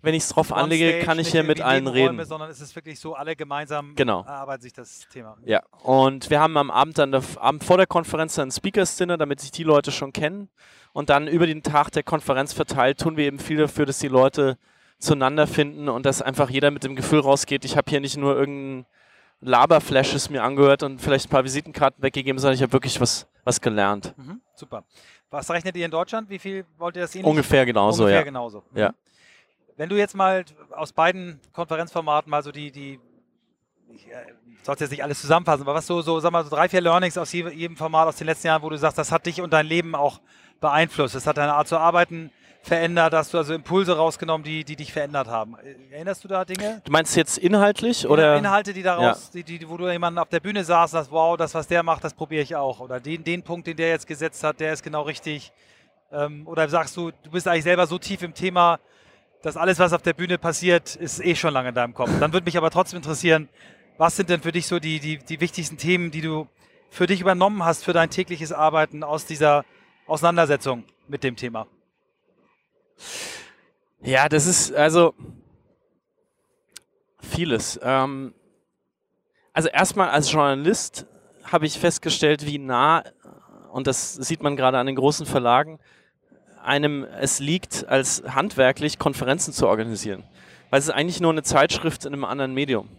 [0.04, 2.08] wenn ich es drauf anlege, kann ich hier mit allen reden.
[2.10, 4.20] Räume, sondern es ist wirklich so, alle gemeinsam genau.
[4.24, 5.38] erarbeiten sich das Thema.
[5.46, 9.18] Ja, und wir haben am Abend dann, Abend vor der Konferenz dann ein Speakers Dinner,
[9.18, 10.50] damit sich die Leute schon kennen.
[10.92, 14.10] Und dann über den Tag der Konferenz verteilt tun wir eben viel dafür, dass die
[14.10, 14.58] Leute
[15.00, 18.36] zueinander finden und dass einfach jeder mit dem Gefühl rausgeht, ich habe hier nicht nur
[18.36, 18.86] irgendein
[19.40, 23.62] Laberflashes mir angehört und vielleicht ein paar Visitenkarten weggegeben, sondern ich habe wirklich was, was
[23.62, 24.14] gelernt.
[24.18, 24.84] Mhm, super.
[25.30, 26.30] Was rechnet ihr in Deutschland?
[26.30, 27.30] Wie viel wollt ihr das ähnlich?
[27.30, 28.26] Ungefähr genauso, Ungefähr ja.
[28.26, 28.64] genauso.
[28.72, 28.78] Mhm.
[28.78, 28.94] Ja.
[29.76, 33.00] Wenn du jetzt mal aus beiden Konferenzformaten mal so die, die
[33.94, 34.34] ich äh,
[34.64, 37.18] soll jetzt nicht alles zusammenfassen, aber was so, so, sag mal, so drei, vier Learnings
[37.18, 39.66] aus jedem Format aus den letzten Jahren, wo du sagst, das hat dich und dein
[39.66, 40.22] Leben auch
[40.62, 41.16] beeinflusst?
[41.16, 42.32] Das hat deine Art zu arbeiten
[42.64, 43.14] verändert?
[43.14, 45.56] Hast du also Impulse rausgenommen, die, die dich verändert haben?
[45.92, 46.82] Erinnerst du da Dinge?
[46.84, 48.38] Du meinst jetzt inhaltlich oder?
[48.38, 49.42] Inhalte, die daraus, ja.
[49.42, 51.84] die, die, wo du jemanden auf der Bühne saß und sagst, wow, das, was der
[51.84, 52.80] macht, das probiere ich auch.
[52.80, 55.52] Oder den, den Punkt, den der jetzt gesetzt hat, der ist genau richtig.
[56.12, 58.80] Ähm, oder sagst du, du bist eigentlich selber so tief im Thema,
[59.44, 62.10] dass alles, was auf der Bühne passiert, ist eh schon lange in deinem Kopf.
[62.20, 63.50] Dann würde mich aber trotzdem interessieren,
[63.98, 66.48] was sind denn für dich so die, die, die wichtigsten Themen, die du
[66.90, 69.66] für dich übernommen hast, für dein tägliches Arbeiten aus dieser
[70.08, 71.68] Auseinandersetzung mit dem Thema?
[74.02, 75.14] Ja, das ist also
[77.20, 77.78] vieles.
[77.84, 78.34] Ähm,
[79.52, 81.06] also erstmal als Journalist
[81.44, 83.04] habe ich festgestellt, wie nah,
[83.74, 85.80] und das sieht man gerade an den großen Verlagen,
[86.64, 90.24] einem es liegt, als handwerklich Konferenzen zu organisieren.
[90.70, 92.90] Weil es ist eigentlich nur eine Zeitschrift in einem anderen Medium.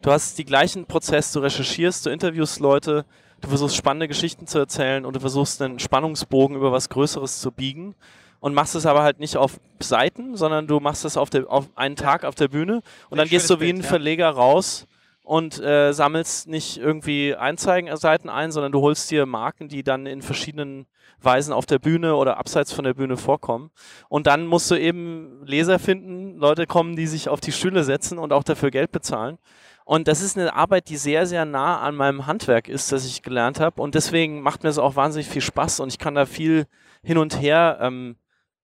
[0.00, 3.04] Du hast die gleichen Prozesse, du recherchierst, du interviewst Leute,
[3.40, 7.50] du versuchst spannende Geschichten zu erzählen und du versuchst einen Spannungsbogen über was Größeres zu
[7.50, 7.94] biegen
[8.40, 11.68] und machst es aber halt nicht auf Seiten, sondern du machst es auf, der, auf
[11.74, 14.86] einen Tag auf der Bühne und dann gehst du wie ein Verleger raus
[15.28, 20.22] und äh, sammelst nicht irgendwie Einzeigenseiten ein, sondern du holst dir Marken, die dann in
[20.22, 20.86] verschiedenen
[21.20, 23.70] Weisen auf der Bühne oder abseits von der Bühne vorkommen.
[24.08, 28.16] Und dann musst du eben Leser finden, Leute kommen, die sich auf die Stühle setzen
[28.18, 29.36] und auch dafür Geld bezahlen.
[29.84, 33.20] Und das ist eine Arbeit, die sehr, sehr nah an meinem Handwerk ist, das ich
[33.20, 33.82] gelernt habe.
[33.82, 36.64] Und deswegen macht mir das auch wahnsinnig viel Spaß und ich kann da viel
[37.02, 38.16] hin und her ähm,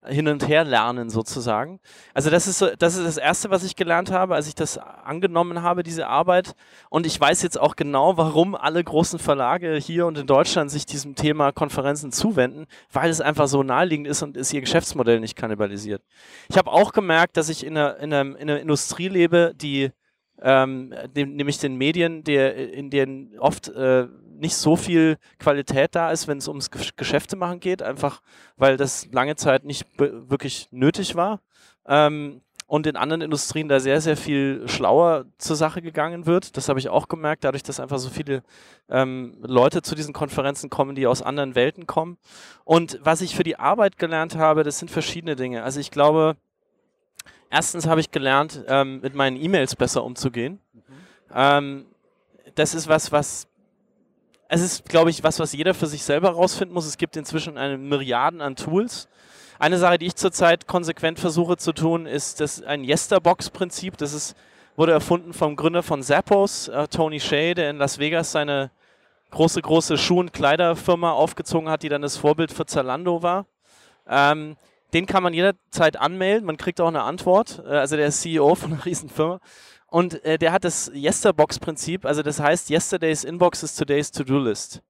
[0.06, 1.80] hin und her lernen sozusagen.
[2.12, 4.78] Also das ist so, das ist das erste, was ich gelernt habe, als ich das
[4.78, 6.54] angenommen habe, diese Arbeit.
[6.90, 10.86] Und ich weiß jetzt auch genau, warum alle großen Verlage hier und in Deutschland sich
[10.86, 15.36] diesem Thema Konferenzen zuwenden, weil es einfach so naheliegend ist und es ihr Geschäftsmodell nicht
[15.36, 16.02] kannibalisiert.
[16.48, 19.90] Ich habe auch gemerkt, dass ich in einer, in einer, in einer Industrie lebe, die
[20.42, 24.08] ähm, dem, nämlich den Medien, der, in denen oft äh,
[24.38, 28.20] nicht so viel Qualität da ist, wenn es ums Geschäfte machen geht, einfach
[28.56, 31.40] weil das lange Zeit nicht wirklich nötig war.
[31.86, 36.56] Ähm, und in anderen Industrien da sehr, sehr viel schlauer zur Sache gegangen wird.
[36.56, 38.42] Das habe ich auch gemerkt, dadurch, dass einfach so viele
[38.88, 42.16] ähm, Leute zu diesen Konferenzen kommen, die aus anderen Welten kommen.
[42.64, 45.62] Und was ich für die Arbeit gelernt habe, das sind verschiedene Dinge.
[45.62, 46.36] Also ich glaube,
[47.50, 50.58] erstens habe ich gelernt, ähm, mit meinen E-Mails besser umzugehen.
[50.72, 50.80] Mhm.
[51.34, 51.86] Ähm,
[52.54, 53.46] das ist was, was
[54.54, 56.86] es ist, glaube ich, was, was jeder für sich selber rausfinden muss.
[56.86, 59.08] Es gibt inzwischen eine Milliarden an Tools.
[59.58, 63.96] Eine Sache, die ich zurzeit konsequent versuche zu tun, ist das ein Yesterbox-Prinzip.
[63.96, 64.36] Das ist,
[64.76, 68.70] wurde erfunden vom Gründer von Zappos, äh, Tony Shea, der in Las Vegas seine
[69.32, 73.46] große, große Schuh- und Kleiderfirma aufgezogen hat, die dann das Vorbild für Zalando war.
[74.08, 74.56] Ähm,
[74.92, 77.60] den kann man jederzeit anmelden, man kriegt auch eine Antwort.
[77.66, 79.40] Äh, also der ist CEO von einer Riesenfirma.
[79.94, 84.82] Und äh, der hat das Yesterbox-Prinzip, also das heißt, Yesterday's Inbox is today's To-Do-List.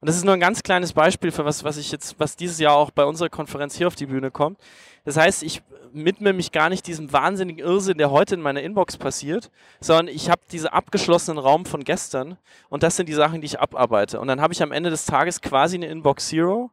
[0.00, 2.58] Und das ist nur ein ganz kleines Beispiel für was, was ich jetzt, was dieses
[2.58, 4.58] Jahr auch bei unserer Konferenz hier auf die Bühne kommt.
[5.04, 8.96] Das heißt, ich widme mich gar nicht diesem wahnsinnigen Irrsinn, der heute in meiner Inbox
[8.96, 12.36] passiert, sondern ich habe diesen abgeschlossenen Raum von gestern
[12.68, 14.18] und das sind die Sachen, die ich abarbeite.
[14.18, 16.72] Und dann habe ich am Ende des Tages quasi eine Inbox Zero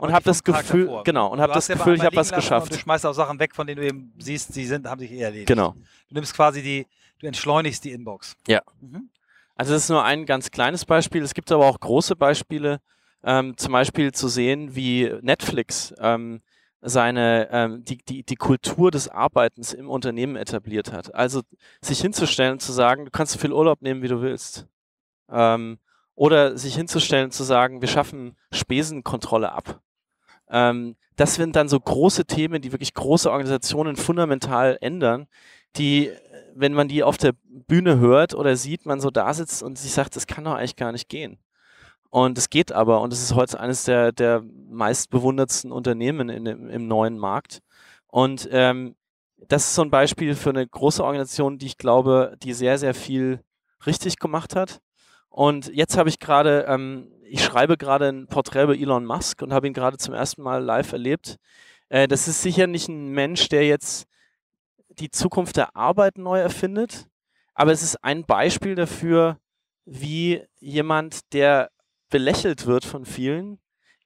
[0.00, 2.72] und habe das Gefühl, genau, und habe das Gefühl, ich habe was geschafft.
[2.72, 5.26] du schmeißt auch Sachen weg, von denen du eben siehst, die sind, haben sich eher
[5.26, 5.48] erledigt.
[5.48, 5.74] Genau.
[6.08, 6.86] Du nimmst quasi die,
[7.18, 8.36] du entschleunigst die Inbox.
[8.46, 8.62] Ja.
[8.80, 9.10] Mhm.
[9.54, 11.22] Also das ist nur ein ganz kleines Beispiel.
[11.22, 12.80] Es gibt aber auch große Beispiele,
[13.24, 16.42] ähm, zum Beispiel zu sehen, wie Netflix ähm,
[16.82, 21.14] seine ähm, die, die, die Kultur des Arbeitens im Unternehmen etabliert hat.
[21.14, 21.40] Also
[21.80, 24.66] sich hinzustellen und zu sagen, du kannst so viel Urlaub nehmen, wie du willst.
[25.30, 25.78] Ähm,
[26.14, 29.80] oder sich hinzustellen und zu sagen, wir schaffen Spesenkontrolle ab.
[30.50, 35.26] Ähm, das sind dann so große Themen, die wirklich große Organisationen fundamental ändern,
[35.76, 36.10] die,
[36.54, 39.92] wenn man die auf der Bühne hört oder sieht, man so da sitzt und sich
[39.92, 41.38] sagt, das kann doch eigentlich gar nicht gehen.
[42.10, 46.68] Und es geht aber, und es ist heute eines der, der meistbewundertsten Unternehmen in dem,
[46.68, 47.60] im neuen Markt.
[48.06, 48.94] Und ähm,
[49.48, 52.94] das ist so ein Beispiel für eine große Organisation, die ich glaube, die sehr, sehr
[52.94, 53.40] viel
[53.86, 54.80] richtig gemacht hat.
[55.28, 59.52] Und jetzt habe ich gerade ähm, ich schreibe gerade ein Porträt über Elon Musk und
[59.52, 61.36] habe ihn gerade zum ersten Mal live erlebt.
[61.88, 64.06] Äh, das ist sicher nicht ein Mensch, der jetzt
[64.88, 67.06] die Zukunft der Arbeit neu erfindet,
[67.54, 69.38] aber es ist ein Beispiel dafür,
[69.84, 71.70] wie jemand, der
[72.08, 73.58] belächelt wird von vielen,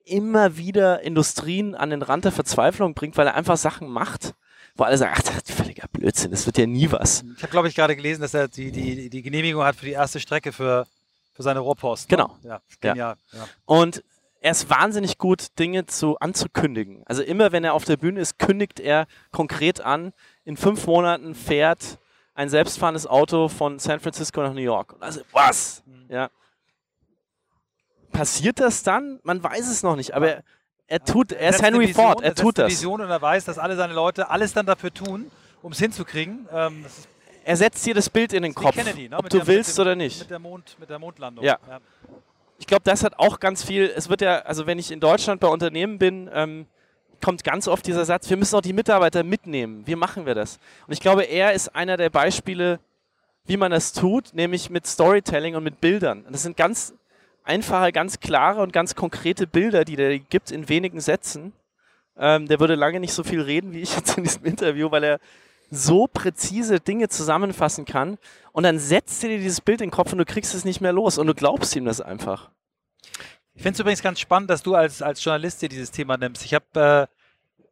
[0.03, 4.33] immer wieder Industrien an den Rand der Verzweiflung bringt, weil er einfach Sachen macht,
[4.75, 7.23] wo alle sagen, ach, das ist völliger Blödsinn, das wird ja nie was.
[7.37, 9.91] Ich habe, glaube ich, gerade gelesen, dass er die, die, die Genehmigung hat für die
[9.91, 10.87] erste Strecke für
[11.33, 12.09] für seine Rohrpost.
[12.09, 12.17] Ne?
[12.17, 12.37] Genau.
[12.43, 13.15] Ja, genial.
[13.31, 13.47] Ja.
[13.65, 14.03] Und
[14.41, 17.03] er ist wahnsinnig gut, Dinge zu, anzukündigen.
[17.05, 20.13] Also immer, wenn er auf der Bühne ist, kündigt er konkret an,
[20.43, 21.99] in fünf Monaten fährt
[22.33, 24.95] ein selbstfahrendes Auto von San Francisco nach New York.
[24.99, 25.83] Also, was?
[25.85, 26.05] Mhm.
[26.09, 26.29] Ja.
[28.11, 29.19] Passiert das dann?
[29.23, 30.43] Man weiß es noch nicht, aber er,
[30.87, 32.77] er tut, er ist Henry Vision, Ford, er tut eine das.
[32.77, 35.29] Vision und er weiß, dass alle seine Leute alles dann dafür tun,
[35.61, 36.47] um es hinzukriegen.
[36.51, 37.09] Ähm, das ist
[37.43, 39.17] Er setzt dir das Bild in den Kopf, Kennedy, ne?
[39.17, 40.19] ob Mit du der- willst dem, oder nicht.
[40.19, 41.43] Mit der, Mond, mit der Mondlandung.
[41.43, 41.57] Ja.
[42.59, 43.91] Ich glaube, das hat auch ganz viel.
[43.95, 46.67] Es wird ja, also wenn ich in Deutschland bei Unternehmen bin, ähm,
[47.23, 49.81] kommt ganz oft dieser Satz: Wir müssen auch die Mitarbeiter mitnehmen.
[49.87, 50.59] Wie machen wir das?
[50.85, 52.79] Und ich glaube, er ist einer der Beispiele,
[53.45, 56.21] wie man das tut, nämlich mit Storytelling und mit Bildern.
[56.25, 56.93] Und das sind ganz
[57.43, 61.53] einfache, ganz klare und ganz konkrete Bilder, die der gibt in wenigen Sätzen.
[62.17, 65.03] Ähm, der würde lange nicht so viel reden wie ich jetzt in diesem Interview, weil
[65.03, 65.19] er
[65.71, 68.17] so präzise Dinge zusammenfassen kann.
[68.51, 70.93] Und dann setzt dir dieses Bild in den Kopf und du kriegst es nicht mehr
[70.93, 72.51] los und du glaubst ihm das einfach.
[73.55, 76.43] Ich finde es übrigens ganz spannend, dass du als, als Journalist dir dieses Thema nimmst.
[76.45, 77.07] Ich habe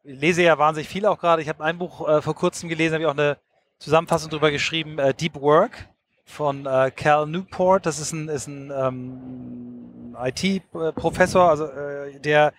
[0.04, 1.42] äh, lese ja wahnsinnig viel auch gerade.
[1.42, 3.38] Ich habe ein Buch äh, vor kurzem gelesen, habe ich auch eine
[3.80, 5.90] Zusammenfassung drüber geschrieben, äh, Deep Work
[6.26, 7.86] von äh, Cal Newport.
[7.86, 12.54] Das ist ein, ist ein ähm, IT-Professor, also äh, der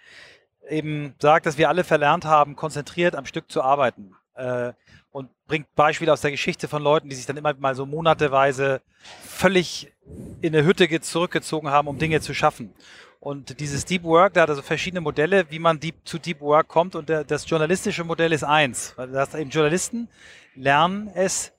[0.68, 4.16] eben sagt, dass wir alle verlernt haben, konzentriert am Stück zu arbeiten.
[4.34, 4.72] Äh,
[5.12, 8.80] und bringt Beispiele aus der Geschichte von Leuten, die sich dann immer mal so monateweise
[9.24, 9.92] völlig
[10.40, 12.72] in eine Hütte ge- zurückgezogen haben, um Dinge zu schaffen.
[13.18, 16.68] Und dieses Deep Work, da hat also verschiedene Modelle, wie man deep, zu Deep Work
[16.68, 16.94] kommt.
[16.94, 18.94] Und der, das journalistische Modell ist eins.
[18.96, 20.08] Das eben Journalisten
[20.54, 21.52] lernen es,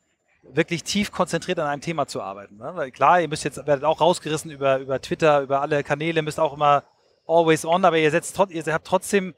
[0.44, 2.58] wirklich tief konzentriert an einem Thema zu arbeiten.
[2.58, 2.72] Ne?
[2.74, 6.40] Weil klar, ihr müsst jetzt, werdet auch rausgerissen über, über Twitter, über alle Kanäle, müsst
[6.40, 6.84] auch immer
[7.28, 9.36] always on, aber ihr, setzt, ihr habt trotzdem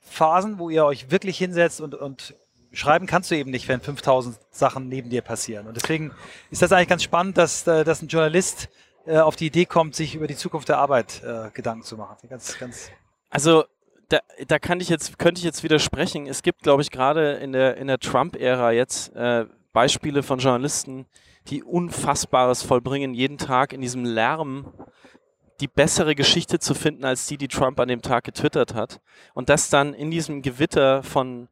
[0.00, 2.36] Phasen, wo ihr euch wirklich hinsetzt und, und
[2.76, 5.66] schreiben kannst du eben nicht, wenn 5000 Sachen neben dir passieren.
[5.66, 6.12] Und deswegen
[6.50, 8.68] ist das eigentlich ganz spannend, dass, äh, dass ein Journalist
[9.06, 12.16] äh, auf die Idee kommt, sich über die Zukunft der Arbeit äh, Gedanken zu machen.
[12.28, 12.90] Ganz, ganz
[13.30, 13.64] Also
[14.08, 16.26] da, da kann ich jetzt, könnte ich jetzt widersprechen.
[16.26, 21.06] Es gibt, glaube ich, gerade in der, in der Trump-Ära jetzt äh, Beispiele von Journalisten,
[21.48, 24.72] die Unfassbares vollbringen, jeden Tag in diesem Lärm
[25.60, 29.00] die bessere Geschichte zu finden, als die, die Trump an dem Tag getwittert hat.
[29.34, 31.48] Und das dann in diesem Gewitter von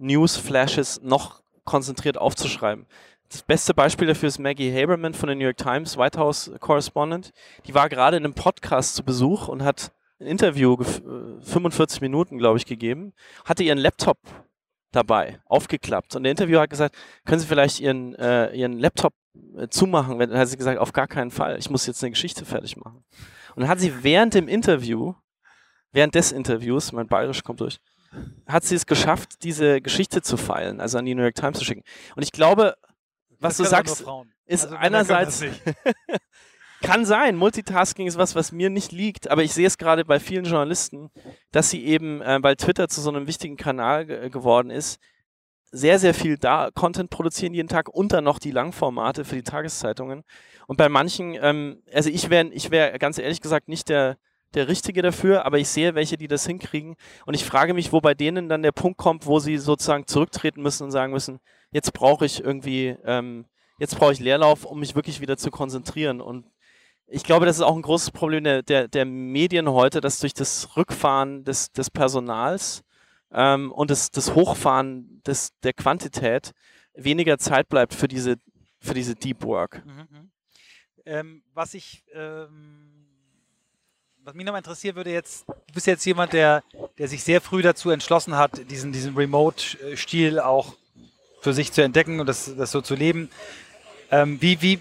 [0.00, 2.86] Newsflashes noch konzentriert aufzuschreiben.
[3.28, 7.32] Das beste Beispiel dafür ist Maggie Haberman von der New York Times, White House Correspondent.
[7.66, 12.00] Die war gerade in einem Podcast zu Besuch und hat ein Interview, gef- äh, 45
[12.00, 13.12] Minuten, glaube ich, gegeben,
[13.44, 14.18] hatte ihren Laptop
[14.90, 16.16] dabei, aufgeklappt.
[16.16, 19.14] Und der Interviewer hat gesagt, können Sie vielleicht Ihren, äh, Ihren Laptop
[19.56, 20.18] äh, zumachen?
[20.18, 21.56] Dann hat sie gesagt, auf gar keinen Fall.
[21.58, 23.04] Ich muss jetzt eine Geschichte fertig machen.
[23.54, 25.14] Und dann hat sie während dem Interview,
[25.92, 27.78] während des Interviews, mein Bayerisch kommt durch,
[28.46, 31.64] hat sie es geschafft, diese Geschichte zu feilen, also an die New York Times zu
[31.64, 31.82] schicken.
[32.16, 32.74] Und ich glaube,
[33.38, 34.04] was du Das aber sagst,
[34.46, 35.44] ist Also einerseits
[36.82, 37.36] kann sein.
[37.36, 41.10] Multitasking ist was, was mir nicht liegt, aber ich sehe es gerade bei vielen Journalisten,
[41.52, 44.98] dass sie eben, äh, weil Twitter zu so einem wichtigen Kanal ge geworden ist,
[45.72, 49.44] sehr, sehr viel da Content produzieren jeden Tag und dann noch die Langformate für die
[49.44, 50.24] Tageszeitungen.
[50.66, 54.18] Und bei manchen, ähm, also ich wäre ich wär ganz ehrlich gesagt nicht der,
[54.54, 56.96] der Richtige dafür, aber ich sehe welche, die das hinkriegen.
[57.26, 60.62] Und ich frage mich, wo bei denen dann der Punkt kommt, wo sie sozusagen zurücktreten
[60.62, 63.46] müssen und sagen müssen, jetzt brauche ich irgendwie, ähm,
[63.78, 66.20] jetzt brauche ich Leerlauf, um mich wirklich wieder zu konzentrieren.
[66.20, 66.46] Und
[67.06, 70.34] ich glaube, das ist auch ein großes Problem der, der, der Medien heute, dass durch
[70.34, 72.82] das Rückfahren des, des Personals
[73.32, 76.52] ähm, und das, das Hochfahren des, der Quantität
[76.94, 78.36] weniger Zeit bleibt für diese,
[78.80, 79.84] für diese Deep Work.
[79.84, 80.30] Mhm, mhm.
[81.06, 82.89] Ähm, was ich, ähm,
[84.24, 86.62] was mich nochmal interessieren würde jetzt, du bist jetzt jemand, der,
[86.98, 90.74] der sich sehr früh dazu entschlossen hat, diesen, diesen Remote-Stil auch
[91.40, 93.30] für sich zu entdecken und das, das so zu leben.
[94.10, 94.78] Ähm, wie, wie,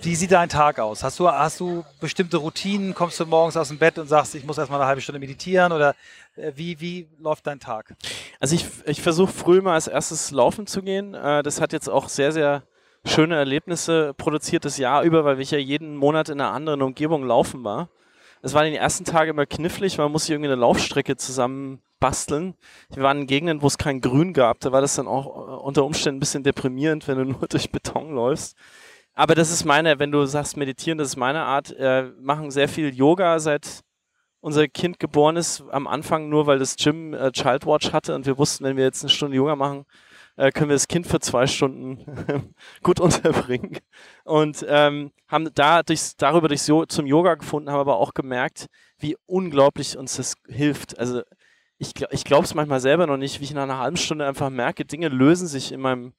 [0.00, 1.02] wie sieht dein Tag aus?
[1.02, 2.94] Hast du, hast du bestimmte Routinen?
[2.94, 5.72] Kommst du morgens aus dem Bett und sagst, ich muss erstmal eine halbe Stunde meditieren?
[5.72, 5.96] Oder
[6.36, 7.94] äh, wie, wie läuft dein Tag?
[8.38, 11.14] Also ich, ich versuche früh mal als erstes laufen zu gehen.
[11.14, 12.62] Äh, das hat jetzt auch sehr, sehr
[13.04, 17.26] schöne Erlebnisse produziert das Jahr über, weil ich ja jeden Monat in einer anderen Umgebung
[17.26, 17.88] laufen war.
[18.42, 22.54] Es war in den ersten Tagen immer knifflig, man musste irgendwie eine Laufstrecke zusammen basteln.
[22.92, 24.58] Wir waren in Gegenden, wo es kein Grün gab.
[24.60, 27.70] Da war das dann auch äh, unter Umständen ein bisschen deprimierend, wenn du nur durch
[27.70, 28.56] Beton läufst.
[29.14, 31.70] Aber das ist meine, wenn du sagst meditieren, das ist meine Art.
[31.70, 33.84] Äh, machen sehr viel Yoga seit
[34.42, 35.64] unser Kind geboren ist.
[35.70, 39.02] Am Anfang nur, weil das Gym äh, Childwatch hatte und wir wussten, wenn wir jetzt
[39.02, 39.86] eine Stunde Yoga machen,
[40.36, 43.78] äh, können wir das Kind für zwei Stunden gut unterbringen.
[44.24, 48.66] Und ähm, haben da durchs, darüber durchs jo zum Yoga gefunden, haben aber auch gemerkt,
[48.98, 50.98] wie unglaublich uns das hilft.
[50.98, 51.22] Also
[51.78, 54.26] ich, gl ich glaube es manchmal selber noch nicht, wie ich nach einer halben Stunde
[54.26, 56.14] einfach merke, Dinge lösen sich in meinem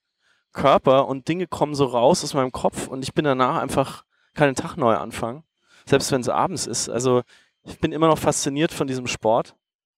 [0.54, 4.48] Körper und Dinge kommen so raus aus meinem Kopf und ich bin danach einfach, kann
[4.48, 5.44] den Tag neu anfangen.
[5.86, 6.88] Selbst wenn es abends ist.
[6.90, 7.24] Also
[7.66, 9.56] ich bin immer noch fasziniert von diesem Sport.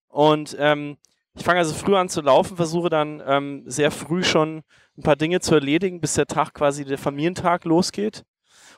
[0.08, 0.96] Und ähm,
[1.34, 4.62] ich fange also früh an zu laufen, versuche dann ähm, sehr früh schon
[4.96, 8.24] ein paar Dinge zu erledigen, bis der Tag quasi der Familientag losgeht.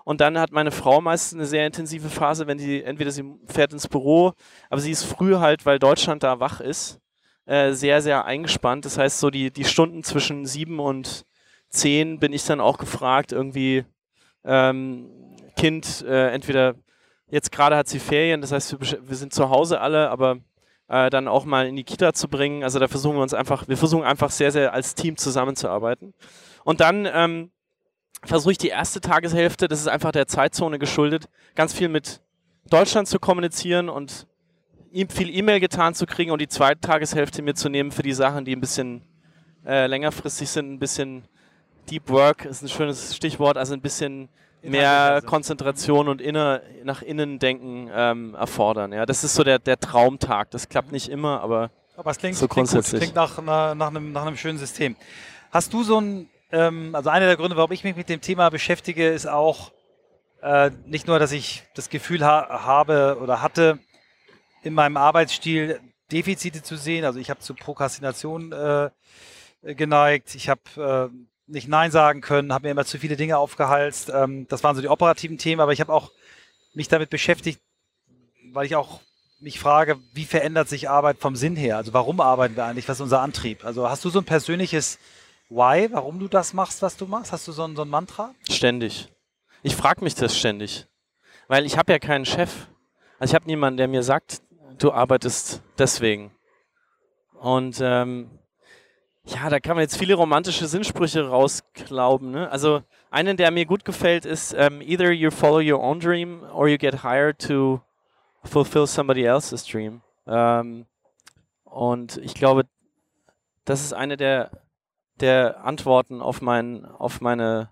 [0.05, 3.73] Und dann hat meine Frau meistens eine sehr intensive Phase, wenn sie entweder sie fährt
[3.73, 4.33] ins Büro,
[4.71, 6.99] aber sie ist früh halt, weil Deutschland da wach ist,
[7.45, 8.85] äh, sehr, sehr eingespannt.
[8.85, 11.25] Das heißt, so die, die Stunden zwischen sieben und
[11.69, 13.85] zehn bin ich dann auch gefragt, irgendwie
[14.45, 15.11] ähm,
[15.57, 16.75] Kind, äh, entweder
[17.31, 20.39] jetzt gerade hat sie Ferien, das heißt, wir, wir sind zu Hause alle, aber
[20.89, 22.65] äh, dann auch mal in die Kita zu bringen.
[22.65, 26.15] Also da versuchen wir uns einfach, wir versuchen einfach sehr, sehr als Team zusammenzuarbeiten.
[26.65, 27.51] Und dann ähm,
[28.25, 32.21] versuche ich die erste Tageshälfte, das ist einfach der Zeitzone geschuldet, ganz viel mit
[32.71, 34.27] Deutschland zu kommunizieren und
[34.91, 38.57] ihm viel E-Mail getan zu kriegen und die zweite Tageshälfte mitzunehmen für die Sachen, die
[38.57, 39.03] ein bisschen
[39.67, 41.25] äh, längerfristig sind, ein bisschen
[41.91, 44.29] Deep Work ist ein schönes Stichwort, also ein bisschen
[44.63, 48.93] mehr Konzentration und inner, nach innen denken ähm, erfordern.
[48.93, 50.51] Ja, das ist so der, der Traumtag.
[50.51, 53.01] Das klappt nicht immer, aber, aber es klingt, so grundsätzlich.
[53.01, 54.97] Klingt, klingt nach, nach, nach, einem, nach einem schönen System.
[55.51, 58.49] Hast du so ein ähm, also einer der Gründe, warum ich mich mit dem Thema
[58.49, 59.73] beschäftige, ist auch
[60.43, 63.79] äh, nicht nur, dass ich das Gefühl ha habe oder hatte,
[64.63, 65.81] in meinem Arbeitsstil
[66.11, 67.05] Defizite zu sehen.
[67.05, 68.91] Also ich habe zu Prokrastination äh,
[69.75, 70.35] geneigt.
[70.35, 74.11] Ich habe äh, nicht Nein sagen können, habe mir immer zu viele Dinge aufgehalst.
[74.15, 76.13] Ähm, das waren so die operativen Themen, aber ich habe auch
[76.75, 77.61] mich damit beschäftigt,
[78.53, 79.01] weil ich auch
[79.41, 81.77] mich frage, wie verändert sich Arbeit vom Sinn her?
[81.77, 82.89] Also warum arbeiten wir eigentlich?
[82.89, 83.65] Was ist unser Antrieb?
[83.65, 84.99] Also hast du so ein persönliches
[85.49, 87.33] Why, warum du das machst, was du machst?
[87.33, 88.35] Hast du so ein, so ein Mantra?
[88.51, 89.09] Ständig.
[89.63, 90.87] Ich frage mich das ständig.
[91.47, 92.67] Weil ich habe ja keinen Chef.
[93.19, 94.43] Also ich habe niemanden, der mir sagt,
[94.79, 96.31] du arbeitest deswegen.
[97.33, 98.31] Und ähm,
[99.29, 102.31] ja, da kann man jetzt viele romantische Sinnsprüche rausglauben.
[102.31, 102.51] Ne?
[102.51, 106.43] Also einen, der mir gut gefällt, ist um, ähm, either you follow your own dream
[106.53, 107.81] or you get hired to
[108.45, 110.01] fulfill somebody else's dream.
[110.27, 110.87] Ähm,
[111.65, 112.65] und ich glaube,
[113.65, 114.51] das ist eine der
[115.21, 117.71] der Antworten auf mein, auf meine,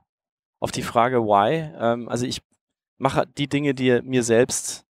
[0.60, 1.70] auf die Frage why.
[1.78, 2.42] Ähm, also ich
[2.98, 4.84] mache die Dinge, die mir selbst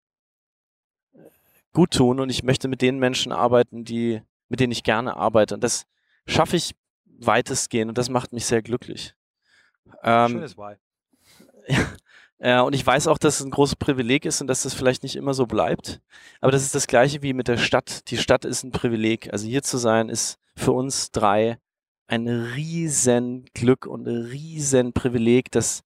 [1.73, 5.55] gut tun und ich möchte mit den Menschen arbeiten, die, mit denen ich gerne arbeite.
[5.55, 5.85] Und das
[6.27, 6.75] schaffe ich
[7.05, 9.15] weitestgehend und das macht mich sehr glücklich.
[10.03, 10.75] Ähm, Schönes Why.
[12.39, 15.01] Ja, und ich weiß auch, dass es ein großes Privileg ist und dass das vielleicht
[15.01, 16.01] nicht immer so bleibt.
[16.39, 18.09] Aber das ist das Gleiche wie mit der Stadt.
[18.11, 19.33] Die Stadt ist ein Privileg.
[19.33, 21.57] Also hier zu sein ist für uns drei
[22.05, 25.81] ein riesen Glück und ein riesen Privileg, das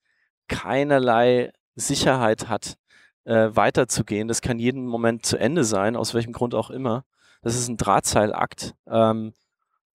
[0.50, 2.76] keinerlei Sicherheit hat,
[3.24, 4.28] äh, weiterzugehen.
[4.28, 7.06] Das kann jeden Moment zu Ende sein, aus welchem Grund auch immer.
[7.42, 8.76] Das ist ein Drahtseilakt.
[8.88, 9.34] Ähm,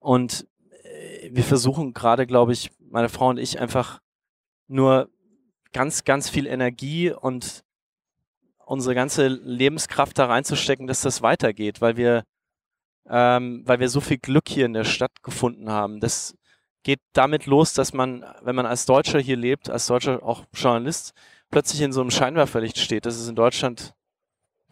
[0.07, 0.47] und
[0.85, 4.01] äh, wir versuchen gerade, glaube ich, meine Frau und ich einfach
[4.69, 5.11] nur
[5.73, 7.65] ganz, ganz viel Energie und
[8.65, 12.23] unsere ganze Lebenskraft da reinzustecken, dass das weitergeht, weil wir
[13.09, 15.99] ähm, weil wir so viel Glück hier in der Stadt gefunden haben.
[15.99, 16.37] Das
[16.85, 21.15] geht damit los, dass man, wenn man als Deutscher hier lebt, als Deutscher auch Journalist,
[21.51, 23.93] plötzlich in so einem Scheinwerferlicht steht, das es in Deutschland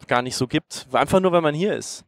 [0.07, 0.87] gar nicht so gibt.
[0.93, 2.05] Einfach nur, weil man hier ist.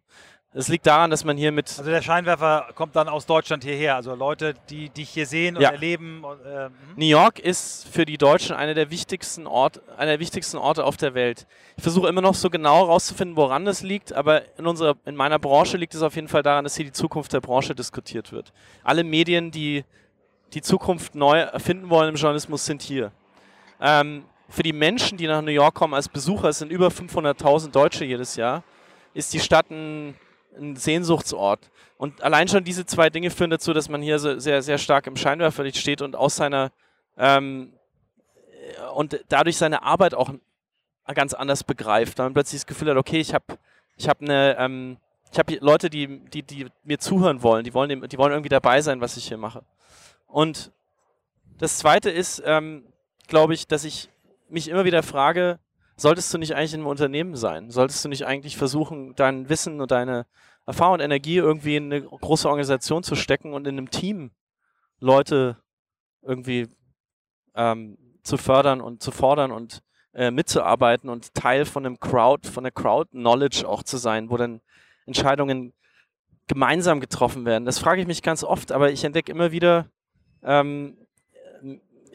[0.58, 1.70] Es liegt daran, dass man hier mit.
[1.78, 3.96] Also der Scheinwerfer kommt dann aus Deutschland hierher.
[3.96, 5.70] Also Leute, die dich hier sehen und ja.
[5.70, 6.24] erleben.
[6.24, 6.72] Und, äh, hm?
[6.96, 10.98] New York ist für die Deutschen einer der wichtigsten Orte, einer der wichtigsten Orte auf
[10.98, 11.46] der Welt.
[11.76, 15.38] Ich versuche immer noch so genau herauszufinden, woran das liegt, aber in unserer, in meiner
[15.38, 18.52] Branche liegt es auf jeden Fall daran, dass hier die Zukunft der Branche diskutiert wird.
[18.84, 19.86] Alle Medien, die
[20.54, 23.12] die Zukunft neu erfinden wollen im Journalismus, sind hier.
[23.80, 27.70] Ähm, für die Menschen, die nach New York kommen als Besucher, es sind über 500.000
[27.70, 28.64] Deutsche jedes Jahr,
[29.14, 30.16] ist die Stadt ein
[30.60, 31.70] ein Sehnsuchtsort.
[31.98, 35.08] Und allein schon diese zwei Dinge führen dazu, dass man hier so sehr, sehr stark
[35.08, 36.72] im Scheinwerferlicht steht und aus seiner
[37.18, 37.74] ähm,
[38.94, 40.32] und dadurch seine Arbeit auch
[41.14, 42.18] ganz anders begreift.
[42.18, 43.58] Man plötzlich das Gefühl hat, okay, ich habe
[43.96, 44.98] ich hab eine, ähm,
[45.32, 49.02] ich Leute, die, die, die mir zuhören wollen, die wollen, die wollen irgendwie dabei sein,
[49.02, 49.64] was ich hier mache.
[50.28, 50.72] Und
[51.58, 52.84] das zweite ist, ähm,
[53.28, 54.10] glaube ich, dass ich
[54.50, 55.60] mich immer wieder frage,
[55.98, 57.70] solltest du nicht eigentlich in einem Unternehmen sein?
[57.70, 60.26] Solltest du nicht eigentlich versuchen, dein Wissen und deine
[60.66, 64.32] Erfahrung und Energie irgendwie in eine große Organisation zu stecken und in einem Team
[65.00, 65.58] Leute
[66.22, 66.68] irgendwie
[67.56, 69.82] ähm, zu fördern und zu fordern und
[70.14, 74.62] äh, mitzuarbeiten und Teil von einem Crowd, von der Crowd-Knowledge auch zu sein, wo dann
[75.06, 75.74] Entscheidungen
[76.48, 77.66] gemeinsam getroffen werden.
[77.66, 79.90] Das frage ich mich ganz oft, aber ich entdecke immer wieder,
[80.44, 80.98] ähm,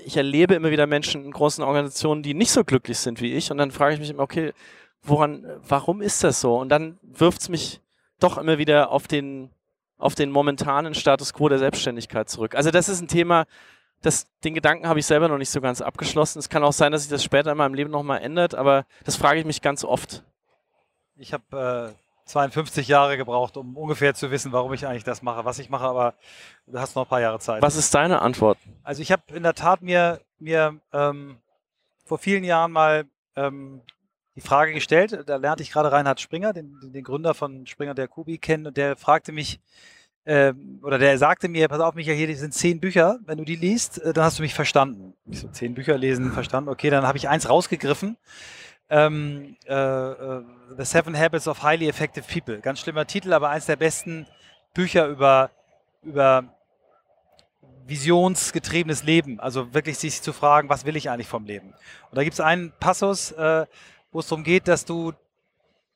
[0.04, 3.50] ich erlebe immer wieder Menschen in großen Organisationen, die nicht so glücklich sind wie ich.
[3.50, 4.52] Und dann frage ich mich immer, okay,
[5.02, 6.56] woran, warum ist das so?
[6.56, 7.80] Und dann wirft es mich
[8.20, 9.50] doch immer wieder auf den,
[9.98, 12.54] auf den momentanen Status quo der Selbstständigkeit zurück.
[12.54, 13.46] Also das ist ein Thema,
[14.00, 16.38] das, den Gedanken habe ich selber noch nicht so ganz abgeschlossen.
[16.38, 19.16] Es kann auch sein, dass sich das später in meinem Leben nochmal ändert, aber das
[19.16, 20.24] frage ich mich ganz oft.
[21.16, 25.44] Ich habe äh, 52 Jahre gebraucht, um ungefähr zu wissen, warum ich eigentlich das mache,
[25.44, 26.14] was ich mache, aber
[26.66, 27.62] du hast noch ein paar Jahre Zeit.
[27.62, 28.58] Was ist deine Antwort?
[28.82, 31.36] Also ich habe in der Tat mir, mir ähm,
[32.04, 33.04] vor vielen Jahren mal
[33.36, 33.82] ähm,
[34.34, 35.24] die Frage gestellt.
[35.26, 38.76] Da lernte ich gerade Reinhard Springer, den, den Gründer von Springer der Kubi, kennen und
[38.76, 39.60] der fragte mich,
[40.24, 40.52] äh,
[40.82, 44.00] oder der sagte mir, pass auf, Michael, hier sind zehn Bücher, wenn du die liest,
[44.00, 45.14] äh, dann hast du mich verstanden.
[45.26, 48.16] Ich so, zehn Bücher lesen, verstanden, okay, dann habe ich eins rausgegriffen.
[48.92, 50.44] Ähm, äh, äh,
[50.76, 52.60] The Seven Habits of Highly Effective People.
[52.60, 54.26] Ganz schlimmer Titel, aber eins der besten
[54.74, 55.50] Bücher über,
[56.02, 56.44] über
[57.86, 59.40] visionsgetriebenes Leben.
[59.40, 61.68] Also wirklich sich zu fragen, was will ich eigentlich vom Leben?
[62.10, 63.64] Und da gibt es einen Passus, äh,
[64.10, 65.14] wo es darum geht, dass du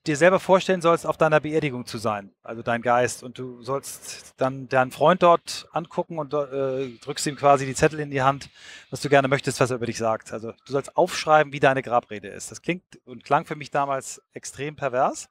[0.07, 3.23] dir selber vorstellen sollst, auf deiner Beerdigung zu sein, also dein Geist.
[3.23, 8.01] Und du sollst dann deinen Freund dort angucken und äh, drückst ihm quasi die Zettel
[8.01, 8.49] in die Hand,
[8.91, 10.33] was du gerne möchtest, was er über dich sagt.
[10.33, 12.51] Also du sollst aufschreiben, wie deine Grabrede ist.
[12.51, 15.29] Das klingt und klang für mich damals extrem pervers.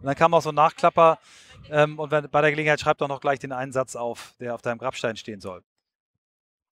[0.00, 1.18] Und dann kam auch so ein Nachklapper
[1.70, 4.54] ähm, und wenn, bei der Gelegenheit schreib doch noch gleich den einen Satz auf, der
[4.54, 5.62] auf deinem Grabstein stehen soll.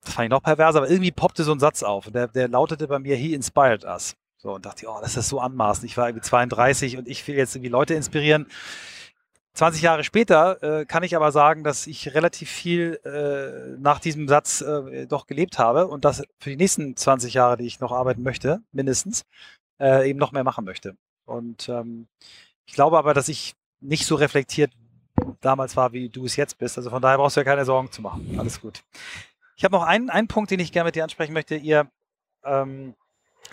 [0.03, 2.07] Das fand ich noch perverser, aber irgendwie poppte so ein Satz auf.
[2.07, 4.17] Und der, der lautete bei mir, he inspired us.
[4.47, 5.87] So, und dachte, oh, das ist so anmaßend.
[5.87, 8.47] Ich war irgendwie 32 und ich will jetzt irgendwie Leute inspirieren.
[9.55, 14.29] 20 Jahre später äh, kann ich aber sagen, dass ich relativ viel äh, nach diesem
[14.29, 17.91] Satz äh, doch gelebt habe und das für die nächsten 20 Jahre, die ich noch
[17.91, 19.25] arbeiten möchte, mindestens,
[19.81, 20.97] äh, eben noch mehr machen möchte.
[21.25, 22.07] Und ähm,
[22.67, 24.71] ich glaube aber, dass ich nicht so reflektiert
[25.41, 26.79] damals war, wie du es jetzt bist.
[26.79, 28.37] Also von daher brauchst du ja keine Sorgen zu machen.
[28.39, 28.85] Alles gut.
[29.57, 31.57] Ich habe noch einen, einen Punkt, den ich gerne mit dir ansprechen möchte.
[31.57, 31.91] Ihr
[32.45, 32.95] ähm,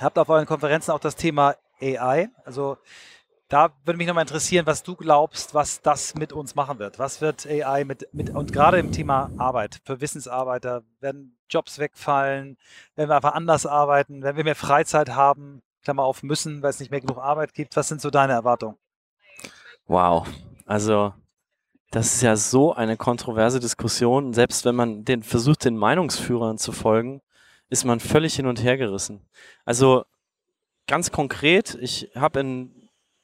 [0.01, 2.29] habt auf euren Konferenzen auch das Thema AI.
[2.45, 2.77] Also
[3.49, 6.97] da würde mich nochmal interessieren, was du glaubst, was das mit uns machen wird.
[6.97, 12.57] Was wird AI mit, mit und gerade im Thema Arbeit für Wissensarbeiter, werden Jobs wegfallen,
[12.95, 16.79] werden wir einfach anders arbeiten, werden wir mehr Freizeit haben, Klammer auf müssen, weil es
[16.79, 17.75] nicht mehr genug Arbeit gibt.
[17.75, 18.77] Was sind so deine Erwartungen?
[19.85, 20.27] Wow,
[20.65, 21.13] also
[21.91, 24.33] das ist ja so eine kontroverse Diskussion.
[24.33, 27.21] Selbst wenn man den versucht, den Meinungsführern zu folgen,
[27.74, 29.19] ist man völlig hin und her gerissen.
[29.65, 30.05] Also
[30.86, 32.69] ganz konkret, ich habe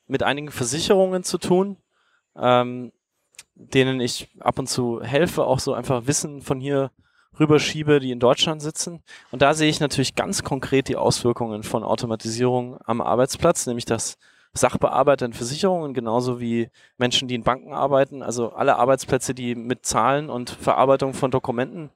[0.08, 1.78] mit einigen Versicherungen zu tun,
[2.36, 2.92] ähm,
[3.54, 6.92] denen ich ab und zu helfe, auch so einfach Wissen von hier
[7.40, 9.04] rüberschiebe, die in Deutschland sitzen.
[9.30, 14.18] Und da sehe ich natürlich ganz konkret die Auswirkungen von Automatisierung am Arbeitsplatz, nämlich dass
[14.54, 19.86] Sachbearbeiter in Versicherungen, genauso wie Menschen, die in Banken arbeiten, also alle Arbeitsplätze, die mit
[19.86, 21.92] Zahlen und Verarbeitung von Dokumenten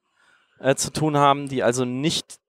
[0.59, 2.39] äh, zu tun haben, die also nicht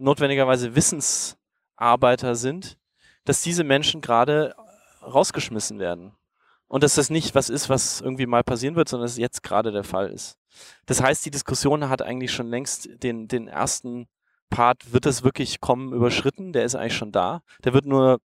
[0.00, 2.78] notwendigerweise Wissensarbeiter sind,
[3.24, 4.54] dass diese Menschen gerade
[5.02, 6.12] rausgeschmissen werden.
[6.66, 9.42] Und dass das nicht was ist, was irgendwie mal passieren wird, sondern dass es jetzt
[9.42, 10.38] gerade der Fall ist.
[10.86, 14.06] Das heißt, die Diskussion hat eigentlich schon längst den, den ersten
[14.50, 16.52] Part, wird es wirklich kommen, überschritten.
[16.52, 17.42] Der ist eigentlich schon da.
[17.64, 18.20] Der wird nur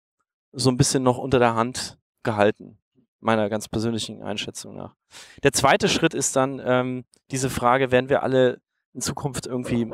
[0.51, 2.78] so ein bisschen noch unter der Hand gehalten,
[3.19, 4.95] meiner ganz persönlichen Einschätzung nach.
[5.43, 8.61] Der zweite Schritt ist dann ähm, diese Frage, werden wir alle
[8.93, 9.89] in Zukunft irgendwie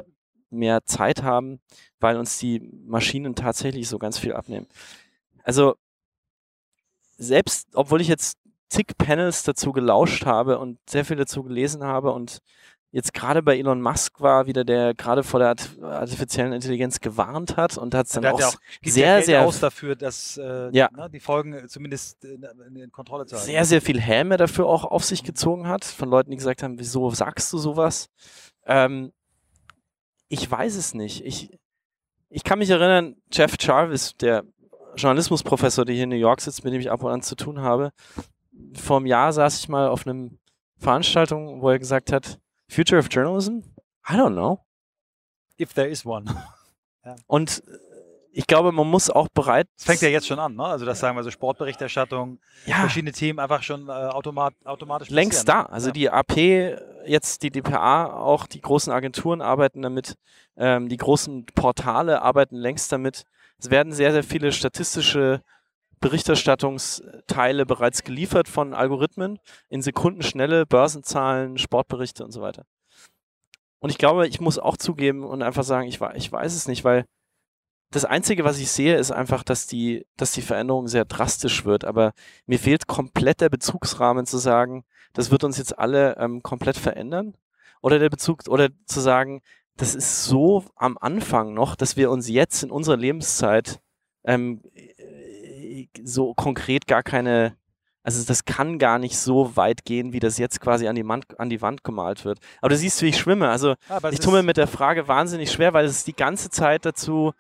[0.50, 1.60] mehr Zeit haben,
[2.00, 4.68] weil uns die Maschinen tatsächlich so ganz viel abnehmen.
[5.44, 5.76] Also
[7.18, 8.38] selbst, obwohl ich jetzt
[8.70, 12.40] zig Panels dazu gelauscht habe und sehr viel dazu gelesen habe und
[12.92, 17.78] jetzt gerade bei Elon Musk war, wieder der gerade vor der artifiziellen Intelligenz gewarnt hat
[17.78, 20.90] und hat es dann auch, ja auch sehr, sehr aus dafür, dass äh, ja.
[20.96, 22.44] ne, die Folgen zumindest in,
[22.76, 23.46] in, Kontrolle zu halten.
[23.46, 26.80] Sehr, sehr viel Häme dafür auch auf sich gezogen hat, von Leuten, die gesagt haben,
[26.80, 28.10] wieso sagst du sowas?
[28.66, 29.12] Ähm,
[30.30, 31.26] ich weiß es nicht.
[31.26, 31.60] Ich,
[32.30, 34.46] ich kann mich erinnern, Jeff Jarvis, der
[34.96, 37.62] Journalismusprofessor, der hier in New York sitzt, mit dem ich ab und an zu tun
[37.62, 37.92] habe,
[38.76, 40.30] vor einem Jahr saß ich mal auf einer
[40.78, 43.60] Veranstaltung, wo er gesagt hat, Future of Journalism?
[44.08, 44.60] I don't know.
[45.60, 46.26] If there is one.
[47.28, 47.64] Und
[48.32, 49.68] ich glaube, man muss auch bereit.
[49.78, 50.64] Das fängt ja jetzt schon an, ne?
[50.64, 52.76] Also das sagen wir so Sportberichterstattung, ja.
[52.78, 55.10] verschiedene Themen einfach schon äh, automat, automatisch.
[55.10, 55.64] Längst da.
[55.64, 55.94] Also ja.
[55.94, 56.38] die AP,
[57.06, 60.16] jetzt die DPA, auch die großen Agenturen arbeiten damit,
[60.58, 63.24] ähm, die großen Portale arbeiten längst damit.
[63.58, 65.42] Es werden sehr, sehr viele statistische
[66.00, 72.64] Berichterstattungsteile bereits geliefert von Algorithmen in Sekundenschnelle, Börsenzahlen, Sportberichte und so weiter.
[73.80, 76.84] Und ich glaube, ich muss auch zugeben und einfach sagen, ich, ich weiß es nicht,
[76.84, 77.06] weil
[77.92, 81.86] das Einzige, was ich sehe, ist einfach, dass die, dass die Veränderung sehr drastisch wird.
[81.86, 82.14] Aber
[82.46, 84.84] mir fehlt komplett der Bezugsrahmen zu sagen,
[85.14, 87.34] das wird uns jetzt alle ähm, komplett verändern.
[87.82, 89.42] Oder der Bezug, oder zu sagen,
[89.76, 93.80] das ist so am Anfang noch, dass wir uns jetzt in unserer Lebenszeit
[94.24, 94.62] ähm,
[96.04, 97.56] so konkret gar keine,
[98.04, 101.40] also das kann gar nicht so weit gehen, wie das jetzt quasi an die, Wand,
[101.40, 102.40] an die Wand gemalt wird.
[102.60, 103.50] Aber du siehst, wie ich schwimme.
[103.50, 106.86] Also ja, ich tue mir mit der Frage wahnsinnig schwer, weil es die ganze Zeit
[106.86, 107.34] dazu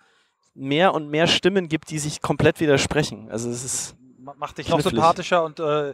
[0.53, 3.29] mehr und mehr Stimmen gibt, die sich komplett widersprechen.
[3.31, 3.95] Also es ist
[4.37, 5.93] macht dich noch sympathischer und äh,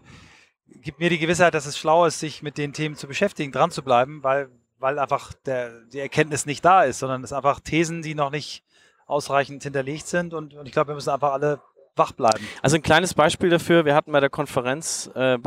[0.67, 3.71] gibt mir die Gewissheit, dass es schlau ist, sich mit den Themen zu beschäftigen, dran
[3.71, 8.01] zu bleiben, weil, weil einfach der, die Erkenntnis nicht da ist, sondern es einfach Thesen,
[8.01, 8.63] die noch nicht
[9.05, 10.33] ausreichend hinterlegt sind.
[10.33, 11.61] Und, und ich glaube, wir müssen einfach alle
[11.95, 12.47] wach bleiben.
[12.61, 15.37] Also ein kleines Beispiel dafür, wir hatten bei der Konferenz, äh,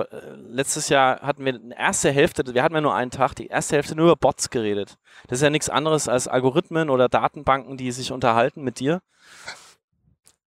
[0.49, 3.77] letztes Jahr hatten wir eine erste Hälfte, wir hatten ja nur einen Tag, die erste
[3.77, 4.97] Hälfte nur über Bots geredet.
[5.27, 9.01] Das ist ja nichts anderes als Algorithmen oder Datenbanken, die sich unterhalten mit dir.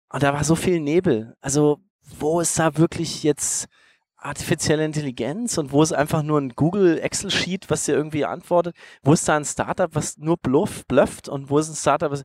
[0.08, 1.36] Und da war so viel Nebel.
[1.40, 1.80] Also
[2.18, 3.68] wo ist da wirklich jetzt
[4.16, 8.76] artifizielle Intelligenz und wo ist einfach nur ein Google Excel-Sheet, was dir irgendwie antwortet?
[9.02, 12.24] Wo ist da ein Startup, was nur bluff, blufft und wo ist ein Startup, was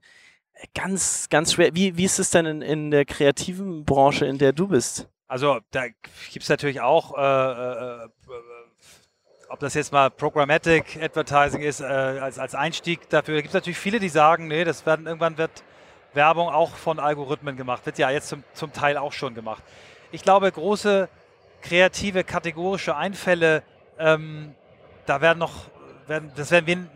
[0.73, 1.73] ganz, ganz schwer.
[1.73, 5.07] Wie, wie ist es denn in, in der kreativen Branche, in der du bist?
[5.27, 8.07] Also da gibt es natürlich auch, äh, äh, äh,
[9.49, 13.35] ob das jetzt mal Programmatic Advertising ist, äh, als, als Einstieg dafür.
[13.35, 15.63] Da gibt es natürlich viele, die sagen, nee, das werden irgendwann wird
[16.13, 17.85] Werbung auch von Algorithmen gemacht.
[17.85, 19.63] Wird ja jetzt zum, zum Teil auch schon gemacht.
[20.11, 21.09] Ich glaube, große
[21.61, 23.63] kreative kategorische Einfälle,
[23.99, 24.55] ähm,
[25.05, 25.69] da werden noch,
[26.07, 26.87] werden, das werden wir,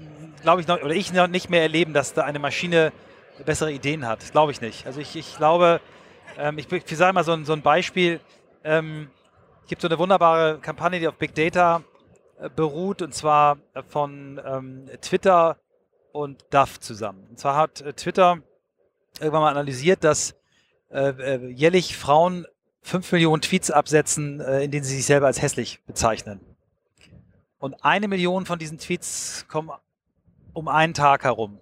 [0.42, 2.94] glaube ich, noch, oder ich noch nicht mehr erleben, dass da eine Maschine
[3.44, 4.22] bessere Ideen hat.
[4.22, 4.86] Das glaube ich nicht.
[4.86, 5.82] Also ich, ich glaube,
[6.38, 8.20] ähm, ich, ich sage mal so ein, so ein Beispiel,
[8.64, 9.10] ähm,
[9.64, 11.84] es gibt so eine wunderbare Kampagne, die auf Big Data
[12.40, 15.58] äh, beruht, und zwar von ähm, Twitter
[16.12, 17.26] und DAF zusammen.
[17.30, 18.40] Und zwar hat äh, Twitter
[19.20, 20.36] irgendwann mal analysiert, dass
[20.90, 22.46] äh, äh jährlich Frauen
[22.82, 26.42] 5 Millionen Tweets absetzen, äh, in denen sie sich selber als hässlich bezeichnen.
[27.60, 29.72] Und eine Million von diesen Tweets kommen
[30.54, 31.61] um einen Tag herum.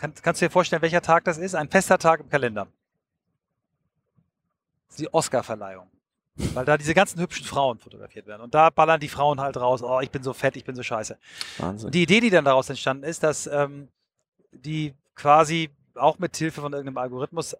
[0.00, 1.54] Kann, kannst du dir vorstellen, welcher Tag das ist?
[1.54, 2.66] Ein fester Tag im Kalender.
[4.86, 5.90] Das ist die Oscar-Verleihung.
[6.54, 8.40] Weil da diese ganzen hübschen Frauen fotografiert werden.
[8.40, 10.82] Und da ballern die Frauen halt raus, oh, ich bin so fett, ich bin so
[10.82, 11.18] scheiße.
[11.58, 11.86] Wahnsinn.
[11.86, 13.88] Und die Idee, die dann daraus entstanden ist, dass ähm,
[14.52, 17.54] die quasi auch mit Hilfe von irgendeinem Algorithmus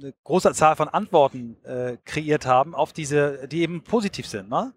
[0.00, 4.48] eine große Zahl von Antworten äh, kreiert haben, auf diese, die eben positiv sind.
[4.48, 4.72] Ne?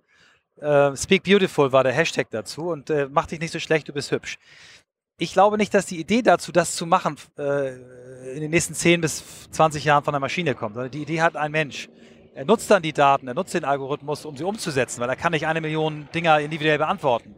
[0.55, 3.93] Äh, Speak Beautiful war der Hashtag dazu und äh, mach dich nicht so schlecht, du
[3.93, 4.39] bist hübsch
[5.20, 7.76] ich glaube nicht, dass die Idee dazu, das zu machen, äh,
[8.34, 11.36] in den nächsten 10 bis 20 Jahren von der Maschine kommt, sondern die Idee hat
[11.36, 11.89] ein Mensch.
[12.34, 15.34] Er nutzt dann die Daten, er nutzt den Algorithmus, um sie umzusetzen, weil er kann
[15.34, 17.36] nicht eine Million Dinger individuell beantworten.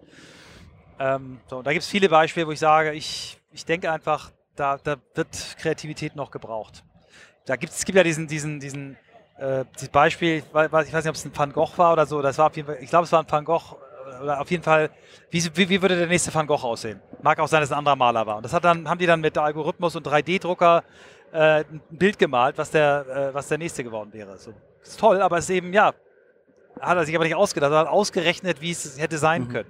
[1.00, 4.78] Ähm, so, da gibt es viele Beispiele, wo ich sage, ich, ich denke einfach, da,
[4.78, 6.84] da wird Kreativität noch gebraucht.
[7.46, 8.98] Da gibt's, es gibt ja diesen, diesen, diesen
[9.40, 12.38] äh, dieses Beispiel, ich weiß nicht, ob es ein Van Gogh war oder so, das
[12.38, 13.76] war ich glaube, es war ein Van Gogh,
[14.22, 14.90] oder auf jeden Fall,
[15.30, 17.02] wie, wie, wie, würde der nächste Van Gogh aussehen?
[17.22, 18.38] Mag auch sein, dass es ein anderer Maler war.
[18.38, 20.84] Und das hat dann, haben die dann mit Algorithmus und 3D-Drucker
[21.32, 24.38] äh, ein Bild gemalt, was der, äh, was der nächste geworden wäre.
[24.38, 25.94] So, ist toll, aber es ist eben, ja,
[26.80, 29.50] hat er sich aber nicht ausgedacht, er hat ausgerechnet, wie es hätte sein mhm.
[29.50, 29.70] können.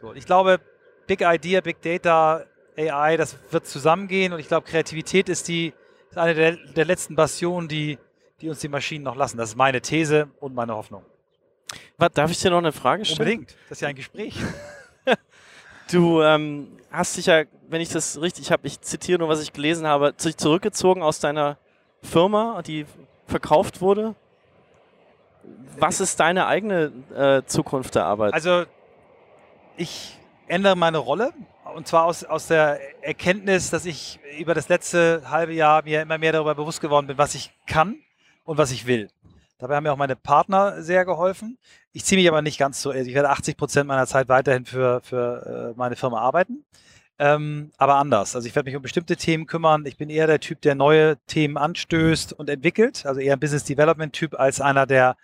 [0.00, 0.60] So, ich glaube,
[1.06, 2.44] Big Idea, Big Data,
[2.76, 5.72] AI, das wird zusammengehen und ich glaube, Kreativität ist die
[6.12, 7.98] ist eine der, der letzten Bastionen, die,
[8.42, 9.38] die uns die Maschinen noch lassen.
[9.38, 11.04] Das ist meine These und meine Hoffnung.
[11.98, 13.20] Was, darf ich dir noch eine Frage stellen?
[13.20, 14.34] Unbedingt, das ist ja ein Gespräch.
[15.92, 19.52] du ähm, hast dich ja, wenn ich das richtig habe, ich zitiere nur, was ich
[19.52, 21.58] gelesen habe, sich zurückgezogen aus deiner
[22.02, 22.86] Firma, die
[23.26, 24.14] verkauft wurde.
[25.78, 28.34] Was ist deine eigene äh, Zukunft der Arbeit?
[28.34, 28.64] Also,
[29.76, 31.32] ich ändere meine Rolle.
[31.74, 36.18] Und zwar aus, aus der Erkenntnis, dass ich über das letzte halbe Jahr mir immer
[36.18, 37.96] mehr darüber bewusst geworden bin, was ich kann
[38.44, 39.08] und was ich will.
[39.62, 41.56] Dabei haben mir auch meine Partner sehr geholfen.
[41.92, 42.90] Ich ziehe mich aber nicht ganz so.
[42.90, 46.64] Also ich werde 80 Prozent meiner Zeit weiterhin für, für äh, meine Firma arbeiten.
[47.20, 48.34] Ähm, aber anders.
[48.34, 49.86] Also ich werde mich um bestimmte Themen kümmern.
[49.86, 53.06] Ich bin eher der Typ, der neue Themen anstößt und entwickelt.
[53.06, 55.16] Also eher ein Business Development Typ als einer, der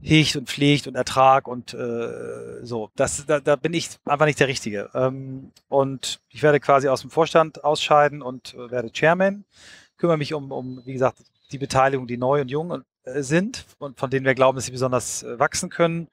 [0.00, 2.90] hegt und pflegt und Ertrag und äh, so.
[2.96, 4.88] Das, da, da bin ich einfach nicht der Richtige.
[4.94, 9.44] Ähm, und ich werde quasi aus dem Vorstand ausscheiden und äh, werde Chairman.
[9.98, 11.18] Kümmere mich um, um, wie gesagt,
[11.52, 14.72] die Beteiligung, die neu und jung und sind und von denen wir glauben, dass sie
[14.72, 16.08] besonders äh, wachsen können.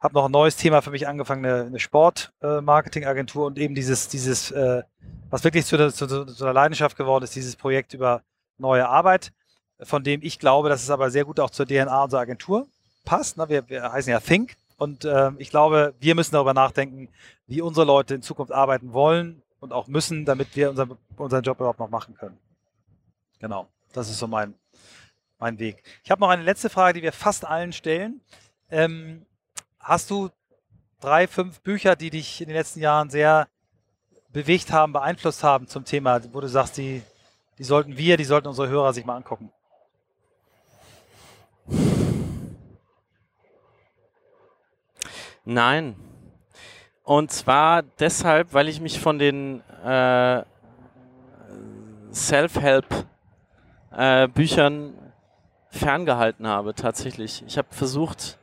[0.00, 4.08] Habe noch ein neues Thema für mich angefangen, eine, eine Sport-Marketing-Agentur äh, und eben dieses,
[4.08, 4.52] dieses
[5.30, 8.22] was wirklich zu, der, zu, zu einer Leidenschaft geworden ist, dieses Projekt über
[8.56, 9.32] neue Arbeit,
[9.82, 12.66] von dem ich glaube, dass es aber sehr gut auch zur DNA unserer Agentur
[13.04, 13.36] passt.
[13.36, 13.48] Ne?
[13.48, 17.08] Wir, wir heißen ja Think und äh, ich glaube, wir müssen darüber nachdenken,
[17.46, 21.58] wie unsere Leute in Zukunft arbeiten wollen und auch müssen, damit wir unser, unseren Job
[21.58, 22.38] überhaupt noch machen können.
[23.40, 24.54] Genau, das ist so mein
[25.38, 25.82] mein Weg.
[26.04, 28.20] Ich habe noch eine letzte Frage, die wir fast allen stellen.
[28.70, 29.26] Ähm,
[29.80, 30.30] hast du
[31.00, 33.48] drei, fünf Bücher, die dich in den letzten Jahren sehr
[34.30, 37.02] bewegt haben, beeinflusst haben zum Thema, wo du sagst, die,
[37.58, 39.50] die sollten wir, die sollten unsere Hörer sich mal angucken?
[45.44, 45.96] Nein.
[47.04, 50.44] Und zwar deshalb, weil ich mich von den äh,
[52.12, 55.07] Self-Help-Büchern äh,
[55.78, 57.42] ferngehalten habe, tatsächlich.
[57.46, 58.38] Ich habe versucht,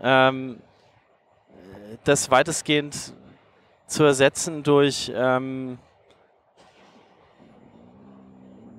[0.00, 0.60] ähm,
[2.04, 3.14] das weitestgehend
[3.86, 5.78] zu ersetzen durch ähm,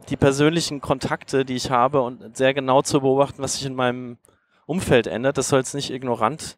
[0.09, 4.17] die persönlichen Kontakte, die ich habe und sehr genau zu beobachten, was sich in meinem
[4.65, 5.37] Umfeld ändert.
[5.37, 6.57] Das soll jetzt nicht ignorant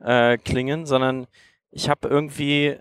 [0.00, 1.26] äh, klingen, sondern
[1.70, 2.80] ich habe irgendwie äh,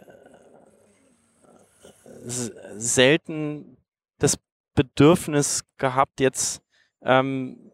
[2.25, 3.77] selten
[4.19, 4.37] das
[4.75, 6.61] Bedürfnis gehabt, jetzt
[7.03, 7.71] ähm,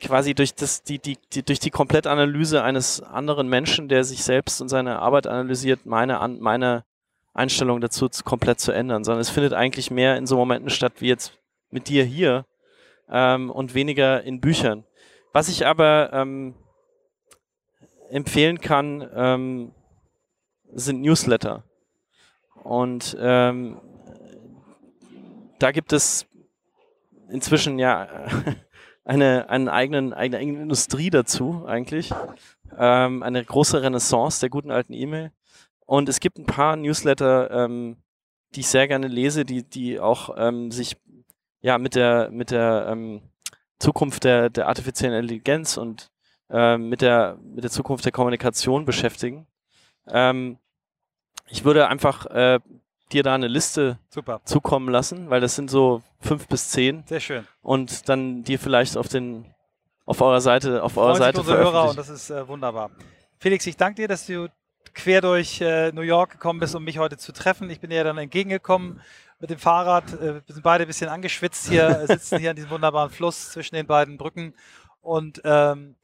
[0.00, 4.60] quasi durch, das, die, die, die, durch die Komplettanalyse eines anderen Menschen, der sich selbst
[4.60, 6.84] und seine Arbeit analysiert, meine, meine
[7.34, 10.94] Einstellung dazu zu, komplett zu ändern, sondern es findet eigentlich mehr in so Momenten statt
[10.98, 11.38] wie jetzt
[11.70, 12.44] mit dir hier
[13.08, 14.84] ähm, und weniger in Büchern.
[15.32, 16.54] Was ich aber ähm,
[18.10, 19.72] empfehlen kann, ähm,
[20.74, 21.64] sind Newsletter.
[22.62, 23.80] Und ähm,
[25.58, 26.26] da gibt es
[27.28, 28.08] inzwischen ja
[29.04, 32.12] eine, eine, eigenen, eine eigene Industrie dazu eigentlich.
[32.76, 35.32] Ähm, eine große Renaissance der guten alten E-Mail.
[35.86, 37.96] Und es gibt ein paar Newsletter, ähm,
[38.54, 40.96] die ich sehr gerne lese, die, die auch ähm, sich
[41.60, 43.22] ja mit der, mit der ähm,
[43.78, 46.10] Zukunft der, der artifiziellen Intelligenz und
[46.50, 49.46] ähm, mit, der, mit der Zukunft der Kommunikation beschäftigen.
[50.06, 50.58] Ähm,
[51.48, 52.60] ich würde einfach äh,
[53.12, 54.40] dir da eine Liste Super.
[54.44, 57.04] zukommen lassen, weil das sind so fünf bis zehn.
[57.06, 57.46] Sehr schön.
[57.62, 59.46] Und dann dir vielleicht auf den
[60.04, 62.90] auf eurer Seite auf eurer Seite unsere Hörer und das ist äh, wunderbar.
[63.38, 64.48] Felix, ich danke dir, dass du
[64.94, 67.70] quer durch äh, New York gekommen bist, um mich heute zu treffen.
[67.70, 69.00] Ich bin dir dann entgegengekommen
[69.40, 70.12] mit dem Fahrrad.
[70.14, 73.50] Äh, wir sind beide ein bisschen angeschwitzt hier, äh, sitzen hier an diesem wunderbaren Fluss
[73.50, 74.54] zwischen den beiden Brücken.
[75.00, 75.96] Und ähm,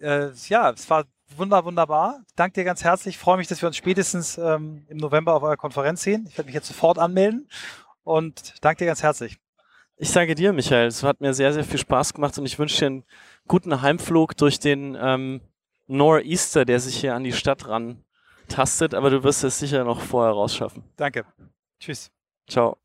[0.00, 1.04] äh, ja, es war
[1.38, 2.22] wunder, wunderbar.
[2.36, 3.16] Danke dir ganz herzlich.
[3.16, 6.26] Ich freue mich, dass wir uns spätestens ähm, im November auf eurer Konferenz sehen.
[6.28, 7.48] Ich werde mich jetzt sofort anmelden
[8.04, 9.38] und danke dir ganz herzlich.
[9.96, 10.86] Ich danke dir, Michael.
[10.86, 13.04] Es hat mir sehr, sehr viel Spaß gemacht und ich wünsche dir einen
[13.46, 15.40] guten Heimflug durch den ähm,
[15.88, 18.02] Nor'easter, der sich hier an die Stadt ran
[18.48, 20.84] tastet, aber du wirst es sicher noch vorher rausschaffen.
[20.96, 21.24] Danke.
[21.78, 22.10] Tschüss.
[22.48, 22.78] Ciao.